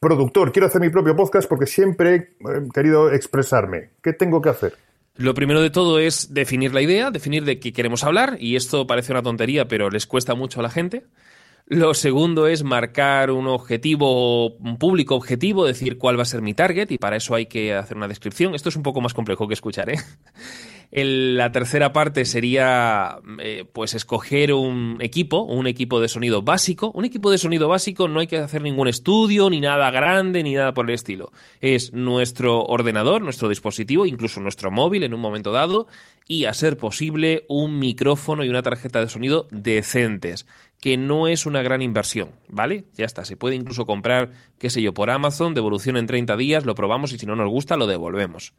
productor, 0.00 0.50
quiero 0.50 0.66
hacer 0.66 0.80
mi 0.80 0.88
propio 0.88 1.14
podcast 1.14 1.48
porque 1.48 1.66
siempre 1.66 2.14
he 2.14 2.16
eh, 2.16 2.68
querido 2.74 3.12
expresarme. 3.12 3.90
¿Qué 4.02 4.14
tengo 4.14 4.40
que 4.40 4.48
hacer? 4.48 4.74
Lo 5.16 5.34
primero 5.34 5.60
de 5.60 5.68
todo 5.68 5.98
es 5.98 6.32
definir 6.32 6.72
la 6.72 6.80
idea, 6.80 7.10
definir 7.10 7.44
de 7.44 7.60
qué 7.60 7.74
queremos 7.74 8.02
hablar, 8.04 8.38
y 8.40 8.56
esto 8.56 8.86
parece 8.86 9.12
una 9.12 9.22
tontería, 9.22 9.68
pero 9.68 9.90
les 9.90 10.06
cuesta 10.06 10.34
mucho 10.34 10.60
a 10.60 10.62
la 10.62 10.70
gente. 10.70 11.04
Lo 11.66 11.94
segundo 11.94 12.46
es 12.46 12.64
marcar 12.64 13.30
un 13.30 13.46
objetivo, 13.46 14.54
un 14.56 14.76
público 14.78 15.14
objetivo, 15.14 15.64
decir 15.64 15.98
cuál 15.98 16.18
va 16.18 16.22
a 16.22 16.26
ser 16.26 16.42
mi 16.42 16.54
target 16.54 16.90
y 16.90 16.98
para 16.98 17.16
eso 17.16 17.34
hay 17.34 17.46
que 17.46 17.74
hacer 17.74 17.96
una 17.96 18.08
descripción. 18.08 18.54
Esto 18.54 18.68
es 18.68 18.76
un 18.76 18.82
poco 18.82 19.00
más 19.00 19.14
complejo 19.14 19.46
que 19.46 19.54
escuchar, 19.54 19.90
¿eh? 19.90 19.98
la 20.92 21.52
tercera 21.52 21.92
parte 21.92 22.24
sería 22.24 23.18
eh, 23.38 23.64
pues 23.72 23.94
escoger 23.94 24.52
un 24.52 24.98
equipo, 25.00 25.42
un 25.42 25.68
equipo 25.68 26.00
de 26.00 26.08
sonido 26.08 26.42
básico. 26.42 26.90
Un 26.92 27.04
equipo 27.04 27.30
de 27.30 27.38
sonido 27.38 27.68
básico 27.68 28.08
no 28.08 28.20
hay 28.20 28.26
que 28.26 28.38
hacer 28.38 28.62
ningún 28.62 28.88
estudio, 28.88 29.48
ni 29.50 29.60
nada 29.60 29.90
grande, 29.90 30.42
ni 30.42 30.54
nada 30.54 30.74
por 30.74 30.88
el 30.88 30.94
estilo. 30.94 31.30
Es 31.60 31.92
nuestro 31.92 32.64
ordenador, 32.64 33.22
nuestro 33.22 33.48
dispositivo, 33.48 34.06
incluso 34.06 34.40
nuestro 34.40 34.70
móvil 34.70 35.04
en 35.04 35.14
un 35.14 35.20
momento 35.20 35.52
dado, 35.52 35.86
y 36.26 36.46
a 36.46 36.54
ser 36.54 36.76
posible 36.76 37.44
un 37.48 37.78
micrófono 37.78 38.44
y 38.44 38.48
una 38.48 38.62
tarjeta 38.62 39.00
de 39.00 39.08
sonido 39.08 39.46
decentes 39.50 40.46
que 40.80 40.96
no 40.96 41.28
es 41.28 41.46
una 41.46 41.62
gran 41.62 41.82
inversión, 41.82 42.30
¿vale? 42.48 42.84
Ya 42.94 43.04
está, 43.04 43.24
se 43.24 43.36
puede 43.36 43.54
incluso 43.54 43.86
comprar, 43.86 44.30
qué 44.58 44.70
sé 44.70 44.80
yo, 44.80 44.94
por 44.94 45.10
Amazon, 45.10 45.54
devolución 45.54 45.96
en 45.96 46.06
30 46.06 46.36
días, 46.36 46.64
lo 46.64 46.74
probamos 46.74 47.12
y 47.12 47.18
si 47.18 47.26
no 47.26 47.36
nos 47.36 47.50
gusta 47.50 47.76
lo 47.76 47.86
devolvemos. 47.86 48.54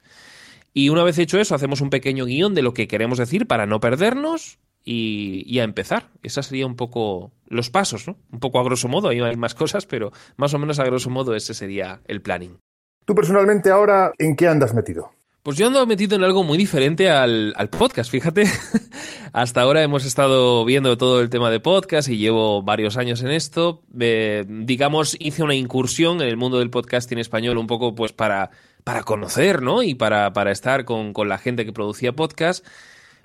Y 0.74 0.90
una 0.90 1.04
vez 1.04 1.18
hecho 1.18 1.40
eso, 1.40 1.56
hacemos 1.56 1.82
un 1.82 1.90
pequeño 1.90 2.26
guion 2.26 2.54
de 2.54 2.62
lo 2.62 2.74
que 2.74 2.88
queremos 2.88 3.18
decir 3.18 3.48
para 3.48 3.66
no 3.66 3.80
perdernos 3.80 4.60
y, 4.84 5.60
a 5.60 5.64
empezar. 5.64 6.10
Esos 6.24 6.46
serían 6.46 6.72
un 6.72 6.76
poco 6.76 7.32
los 7.48 7.70
pasos, 7.70 8.08
¿no? 8.08 8.18
Un 8.32 8.40
poco 8.40 8.60
a 8.60 8.64
grosso 8.64 8.88
modo, 8.88 9.10
hay 9.10 9.36
más 9.36 9.56
cosas, 9.56 9.86
pero 9.86 10.12
más 10.38 10.54
o 10.54 10.60
menos 10.60 10.80
a 10.80 10.86
grosso 10.86 11.10
modo 11.10 11.36
ese 11.36 11.54
sería 11.54 12.02
el 12.06 12.22
planning. 12.22 12.58
Tú 13.06 13.16
personalmente 13.16 13.72
ahora, 13.72 14.14
¿en 14.18 14.36
qué 14.36 14.48
andas 14.48 14.74
metido? 14.74 15.12
Pues 15.44 15.58
yo 15.58 15.66
ando 15.66 15.84
metido 15.88 16.16
en 16.16 16.24
algo 16.24 16.44
muy 16.44 16.56
diferente 16.56 17.10
al, 17.10 17.56
podcast, 17.72 18.12
fíjate. 18.12 18.44
Hasta 19.34 19.62
ahora 19.62 19.82
hemos 19.82 20.06
estado 20.06 20.64
viendo 20.66 20.98
todo 20.98 21.20
el 21.20 21.32
tema 21.32 21.50
de 21.50 21.60
podcast 21.60 22.10
y 22.10 22.18
llevo 22.18 22.62
varios 22.62 22.96
años 22.96 23.24
en 23.24 23.32
esto. 23.32 23.82
Eh, 24.00 24.46
digamos, 24.48 25.18
hice 25.20 25.42
una 25.42 25.56
incursión 25.56 26.22
en 26.22 26.28
el 26.28 26.38
mundo 26.38 26.60
del 26.60 26.70
podcast 26.70 27.12
en 27.12 27.18
español 27.18 27.58
un 27.58 27.66
poco 27.66 27.96
pues 27.96 28.14
para, 28.14 28.52
para 28.84 29.02
conocer, 29.02 29.64
¿no? 29.64 29.82
Y 29.82 29.96
para, 29.96 30.32
para 30.32 30.52
estar 30.52 30.86
con, 30.86 31.12
con 31.12 31.28
la 31.28 31.40
gente 31.40 31.66
que 31.66 31.74
producía 31.74 32.14
podcast 32.14 32.64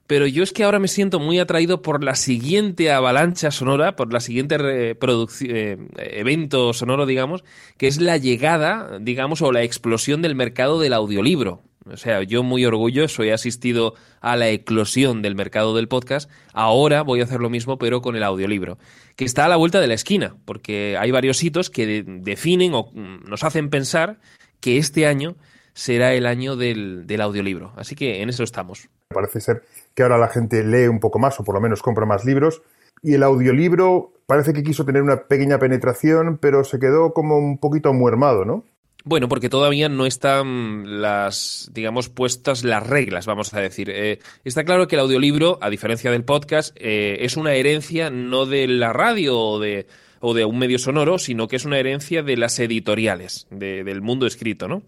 pero 0.07 0.27
yo 0.27 0.43
es 0.43 0.53
que 0.53 0.63
ahora 0.63 0.79
me 0.79 0.89
siento 0.89 1.19
muy 1.19 1.41
atraído 1.41 1.83
por 1.83 2.05
la 2.05 2.15
siguiente 2.15 2.93
avalancha 2.93 3.51
sonora, 3.51 3.97
por 3.97 4.13
la 4.13 4.21
siguiente 4.21 4.57
eh, 4.61 5.77
evento 5.97 6.73
sonoro, 6.73 7.07
digamos, 7.07 7.43
que 7.77 7.89
es 7.89 8.01
la 8.01 8.17
llegada, 8.17 8.99
digamos, 9.01 9.43
o 9.43 9.51
la 9.51 9.65
explosión 9.65 10.23
del 10.23 10.37
mercado 10.37 10.79
del 10.79 10.93
audiolibro. 10.93 11.63
O 11.91 11.97
sea, 11.97 12.23
yo 12.23 12.43
muy 12.43 12.65
orgulloso 12.65 13.23
he 13.23 13.33
asistido 13.33 13.95
a 14.21 14.37
la 14.37 14.49
eclosión 14.49 15.23
del 15.23 15.35
mercado 15.35 15.75
del 15.75 15.89
podcast. 15.89 16.31
Ahora 16.53 17.03
voy 17.03 17.21
a 17.21 17.25
hacer 17.25 17.41
lo 17.41 17.51
mismo, 17.51 17.79
pero 17.79 18.03
con 18.03 18.17
el 18.17 18.23
audiolibro, 18.23 18.79
que 19.15 19.25
está 19.25 19.45
a 19.45 19.49
la 19.49 19.57
vuelta 19.57 19.81
de 19.81 19.87
la 19.87 19.95
esquina, 19.95 20.37
porque 20.45 20.97
hay 20.99 21.11
varios 21.11 21.43
hitos 21.43 21.71
que 21.71 22.05
definen 22.07 22.75
o 22.75 22.91
mm, 22.93 23.29
nos 23.29 23.45
hacen 23.45 23.71
pensar 23.71 24.19
que 24.61 24.79
este 24.79 25.07
año 25.07 25.37
será 25.75 26.15
el 26.15 26.27
año 26.27 26.57
del, 26.57 27.07
del 27.07 27.21
audiolibro. 27.21 27.73
Así 27.77 27.95
que 27.95 28.23
en 28.23 28.31
eso 28.31 28.43
estamos. 28.43 28.89
Parece 29.09 29.41
ser 29.41 29.63
que 29.95 30.03
ahora 30.03 30.19
la 30.19 30.29
gente 30.29 30.65
lee 30.65 30.89
un 30.89 31.01
poco 31.01 31.19
más 31.19 31.39
o 31.39 31.45
por 31.45 31.55
lo 31.55 31.61
menos 31.61 31.83
compra 31.83 32.07
más 32.07 32.25
libros. 32.25 32.63
Y 33.03 33.15
el 33.15 33.23
audiolibro 33.23 34.13
parece 34.27 34.53
que 34.53 34.63
quiso 34.63 34.85
tener 34.85 35.03
una 35.03 35.25
pequeña 35.25 35.59
penetración, 35.59 36.39
pero 36.39 36.65
se 36.65 36.79
quedó 36.79 37.13
como 37.13 37.39
un 37.39 37.59
poquito 37.59 37.93
muermado, 37.93 38.45
¿no? 38.45 38.65
Bueno, 39.09 39.29
porque 39.29 39.49
todavía 39.49 39.89
no 39.89 40.05
están 40.05 41.01
las, 41.01 41.71
digamos, 41.73 42.09
puestas 42.09 42.65
las 42.65 42.85
reglas, 42.85 43.25
vamos 43.25 43.55
a 43.55 43.61
decir. 43.61 43.89
Eh, 43.89 44.19
está 44.43 44.65
claro 44.65 44.89
que 44.89 44.97
el 44.97 45.01
audiolibro, 45.03 45.61
a 45.61 45.71
diferencia 45.71 46.11
del 46.11 46.25
podcast, 46.25 46.77
eh, 46.81 47.19
es 47.21 47.37
una 47.37 47.55
herencia 47.55 48.11
no 48.11 48.47
de 48.47 48.67
la 48.67 48.93
radio 48.93 49.39
o 49.39 49.61
de, 49.61 49.87
o 50.19 50.35
de 50.35 50.45
un 50.45 50.59
medio 50.59 50.81
sonoro, 50.81 51.19
sino 51.19 51.47
que 51.47 51.55
es 51.55 51.65
una 51.65 51.79
herencia 51.79 52.25
de 52.25 52.37
las 52.37 52.59
editoriales, 52.59 53.47
del 53.51 54.03
mundo 54.03 54.27
escrito, 54.27 54.67
¿no? 54.67 54.83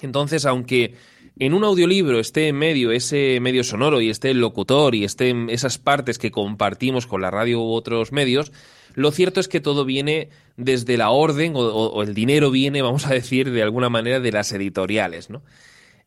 Entonces, 0.00 0.46
aunque 0.46 0.94
en 1.38 1.52
un 1.52 1.64
audiolibro 1.64 2.20
esté 2.20 2.48
en 2.48 2.56
medio 2.56 2.92
ese 2.92 3.40
medio 3.40 3.62
sonoro 3.62 4.00
y 4.00 4.08
esté 4.08 4.30
el 4.30 4.40
locutor 4.40 4.94
y 4.94 5.04
estén 5.04 5.50
esas 5.50 5.76
partes 5.76 6.18
que 6.18 6.30
compartimos 6.30 7.06
con 7.06 7.20
la 7.20 7.30
radio 7.30 7.60
u 7.60 7.74
otros 7.74 8.10
medios, 8.10 8.52
lo 8.94 9.10
cierto 9.10 9.40
es 9.40 9.48
que 9.48 9.60
todo 9.60 9.84
viene 9.84 10.30
desde 10.56 10.96
la 10.96 11.10
orden 11.10 11.52
o, 11.56 12.02
el 12.02 12.14
dinero 12.14 12.50
viene, 12.50 12.82
vamos 12.82 13.06
a 13.06 13.14
decir, 13.14 13.50
de 13.50 13.62
alguna 13.62 13.88
manera 13.88 14.20
de 14.20 14.32
las 14.32 14.52
editoriales, 14.52 15.30
¿no? 15.30 15.42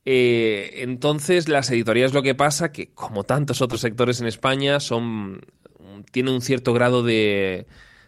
Eh, 0.10 0.84
entonces, 0.84 1.50
las 1.50 1.70
editoriales 1.70 2.14
lo 2.14 2.24
que 2.24 2.34
pasa 2.34 2.72
que, 2.72 2.92
como 2.94 3.26
tantos 3.26 3.62
otros 3.62 3.82
sectores 3.82 4.22
en 4.22 4.28
España, 4.28 4.80
son 4.80 5.42
tienen 6.12 6.34
un 6.34 6.42
cierto 6.42 6.74
grado 6.74 7.04
de, 7.04 7.66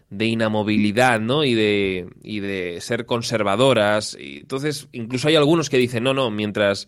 de 0.10 0.26
inamovilidad, 0.26 1.20
¿no? 1.20 1.44
Y 1.44 1.54
de, 1.54 2.08
y 2.24 2.40
de 2.40 2.80
ser 2.82 3.06
conservadoras. 3.06 4.18
Y 4.20 4.40
entonces, 4.40 4.88
incluso 4.92 5.28
hay 5.28 5.36
algunos 5.36 5.70
que 5.70 5.78
dicen, 5.78 6.04
no, 6.04 6.14
no, 6.14 6.32
mientras, 6.32 6.88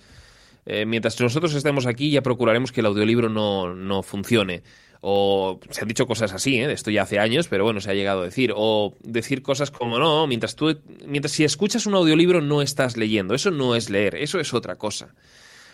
eh, 0.66 0.86
mientras 0.86 1.20
nosotros 1.20 1.54
estemos 1.54 1.86
aquí 1.86 2.12
ya 2.12 2.22
procuraremos 2.22 2.72
que 2.72 2.82
el 2.82 2.88
audiolibro 2.88 3.30
no, 3.30 3.74
no 3.74 4.04
funcione 4.04 4.64
o 5.02 5.60
se 5.72 5.82
han 5.82 5.88
dicho 5.88 6.06
cosas 6.06 6.32
así, 6.32 6.60
¿eh? 6.60 6.72
esto 6.72 6.92
ya 6.92 7.02
hace 7.02 7.20
años, 7.20 7.48
pero 7.48 7.64
bueno, 7.64 7.82
se 7.82 7.90
ha 7.90 7.96
llegado 7.96 8.22
a 8.22 8.26
decir, 8.26 8.54
o 8.56 8.96
decir 9.02 9.42
cosas 9.42 9.72
como 9.72 9.98
no, 9.98 10.28
mientras 10.28 10.56
tú, 10.56 10.80
mientras 11.08 11.32
si 11.32 11.44
escuchas 11.44 11.88
un 11.88 11.96
audiolibro 11.96 12.40
no 12.40 12.62
estás 12.62 12.98
leyendo, 12.98 13.34
eso 13.34 13.50
no 13.50 13.76
es 13.76 13.90
leer, 13.90 14.16
eso 14.16 14.40
es 14.40 14.54
otra 14.54 14.76
cosa. 14.76 15.16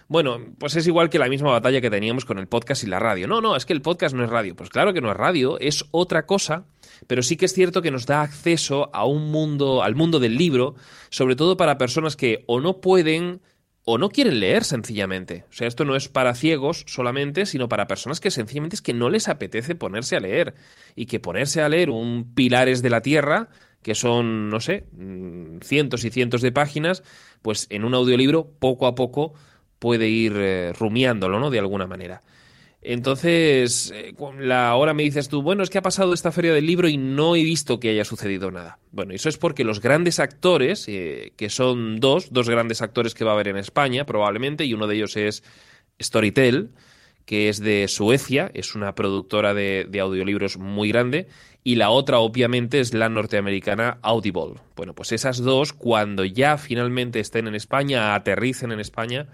Bueno, 0.09 0.39
pues 0.57 0.77
es 0.77 0.87
igual 0.87 1.09
que 1.09 1.19
la 1.19 1.27
misma 1.27 1.51
batalla 1.51 1.81
que 1.81 1.89
teníamos 1.89 2.23
con 2.23 2.39
el 2.39 2.47
podcast 2.47 2.83
y 2.83 2.87
la 2.87 2.97
radio. 2.97 3.27
No, 3.27 3.41
no, 3.41 3.57
es 3.57 3.65
que 3.65 3.73
el 3.73 3.81
podcast 3.81 4.15
no 4.15 4.23
es 4.23 4.29
radio. 4.29 4.55
Pues 4.55 4.69
claro 4.69 4.93
que 4.93 5.01
no 5.01 5.11
es 5.11 5.17
radio, 5.17 5.59
es 5.59 5.83
otra 5.91 6.25
cosa, 6.25 6.63
pero 7.07 7.21
sí 7.21 7.35
que 7.35 7.45
es 7.45 7.53
cierto 7.53 7.81
que 7.81 7.91
nos 7.91 8.05
da 8.05 8.21
acceso 8.21 8.89
a 8.93 9.05
un 9.05 9.29
mundo, 9.31 9.83
al 9.83 9.95
mundo 9.95 10.19
del 10.19 10.37
libro, 10.37 10.75
sobre 11.09 11.35
todo 11.35 11.57
para 11.57 11.77
personas 11.77 12.15
que 12.15 12.45
o 12.47 12.61
no 12.61 12.79
pueden 12.79 13.41
o 13.89 13.97
no 13.97 14.09
quieren 14.09 14.41
leer 14.41 14.65
sencillamente. 14.65 15.45
O 15.49 15.53
sea, 15.53 15.65
esto 15.65 15.85
no 15.85 15.95
es 15.95 16.09
para 16.09 16.35
ciegos 16.35 16.83
solamente, 16.87 17.45
sino 17.45 17.69
para 17.69 17.87
personas 17.87 18.19
que 18.19 18.31
sencillamente 18.31 18.75
es 18.75 18.81
que 18.81 18.93
no 18.93 19.09
les 19.09 19.29
apetece 19.29 19.75
ponerse 19.75 20.17
a 20.17 20.19
leer. 20.19 20.55
Y 20.93 21.05
que 21.05 21.21
ponerse 21.21 21.61
a 21.61 21.69
leer 21.69 21.89
un 21.89 22.33
Pilares 22.35 22.81
de 22.81 22.89
la 22.89 23.01
Tierra, 23.01 23.47
que 23.83 23.95
son, 23.95 24.49
no 24.49 24.59
sé, 24.59 24.87
mm, 24.91 25.59
cientos 25.61 26.03
y 26.03 26.09
cientos 26.09 26.41
de 26.41 26.51
páginas, 26.51 27.01
pues 27.41 27.67
en 27.69 27.85
un 27.85 27.93
audiolibro 27.93 28.51
poco 28.59 28.87
a 28.87 28.95
poco 28.95 29.35
puede 29.79 30.09
ir 30.09 30.33
eh, 30.35 30.73
rumiándolo, 30.77 31.39
¿no? 31.39 31.49
De 31.49 31.59
alguna 31.59 31.87
manera. 31.87 32.21
Entonces, 32.81 33.91
eh, 33.93 34.13
la 34.39 34.69
ahora 34.69 34.93
me 34.93 35.03
dices 35.03 35.29
tú, 35.29 35.41
bueno, 35.41 35.63
es 35.63 35.69
que 35.69 35.79
ha 35.79 35.81
pasado 35.81 36.13
esta 36.13 36.31
feria 36.31 36.53
del 36.53 36.65
libro 36.65 36.87
y 36.87 36.97
no 36.97 37.35
he 37.35 37.43
visto 37.43 37.79
que 37.79 37.89
haya 37.89 38.05
sucedido 38.05 38.51
nada. 38.51 38.79
Bueno, 38.91 39.13
eso 39.13 39.29
es 39.29 39.37
porque 39.37 39.63
los 39.63 39.81
grandes 39.81 40.19
actores, 40.19 40.85
eh, 40.87 41.33
que 41.35 41.49
son 41.49 41.99
dos, 41.99 42.31
dos 42.31 42.49
grandes 42.49 42.81
actores 42.81 43.13
que 43.13 43.25
va 43.25 43.31
a 43.31 43.33
haber 43.33 43.47
en 43.47 43.57
España 43.57 44.05
probablemente, 44.05 44.65
y 44.65 44.73
uno 44.73 44.87
de 44.87 44.95
ellos 44.95 45.17
es 45.17 45.43
Storytel, 46.01 46.69
que 47.25 47.49
es 47.49 47.59
de 47.59 47.87
Suecia, 47.89 48.51
es 48.53 48.73
una 48.73 48.95
productora 48.95 49.53
de, 49.53 49.85
de 49.89 49.99
audiolibros 49.99 50.57
muy 50.57 50.89
grande, 50.89 51.27
y 51.63 51.75
la 51.75 51.89
otra 51.89 52.19
obviamente 52.19 52.79
es 52.79 52.93
la 52.93 53.09
norteamericana 53.09 53.97
Audible. 54.01 54.61
Bueno, 54.77 54.93
pues 54.93 55.11
esas 55.11 55.39
dos, 55.39 55.73
cuando 55.73 56.23
ya 56.23 56.57
finalmente 56.57 57.19
estén 57.19 57.47
en 57.47 57.55
España, 57.55 58.15
aterricen 58.15 58.71
en 58.71 58.79
España, 58.79 59.27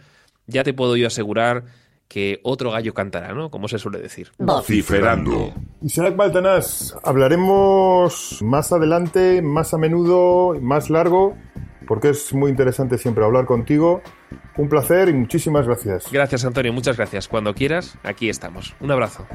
ya 0.47 0.63
te 0.63 0.73
puedo 0.73 0.95
yo 0.95 1.05
asegurar 1.05 1.65
que 2.07 2.39
otro 2.43 2.71
gallo 2.71 2.93
cantará, 2.93 3.33
¿no? 3.33 3.49
Como 3.49 3.67
se 3.67 3.79
suele 3.79 3.99
decir. 3.99 4.31
Vociferando. 4.37 5.53
Y 5.81 5.89
Serac 5.89 6.15
Baltanás, 6.15 6.95
hablaremos 7.03 8.39
más 8.41 8.71
adelante, 8.71 9.41
más 9.41 9.73
a 9.73 9.77
menudo, 9.77 10.59
más 10.61 10.89
largo, 10.89 11.35
porque 11.87 12.09
es 12.09 12.33
muy 12.33 12.51
interesante 12.51 12.97
siempre 12.97 13.23
hablar 13.23 13.45
contigo. 13.45 14.01
Un 14.57 14.69
placer 14.69 15.09
y 15.09 15.13
muchísimas 15.13 15.65
gracias. 15.65 16.11
Gracias, 16.11 16.45
Antonio. 16.45 16.71
Muchas 16.71 16.97
gracias. 16.97 17.27
Cuando 17.27 17.53
quieras, 17.53 17.97
aquí 18.03 18.29
estamos. 18.29 18.75
Un 18.79 18.91
abrazo. 18.91 19.25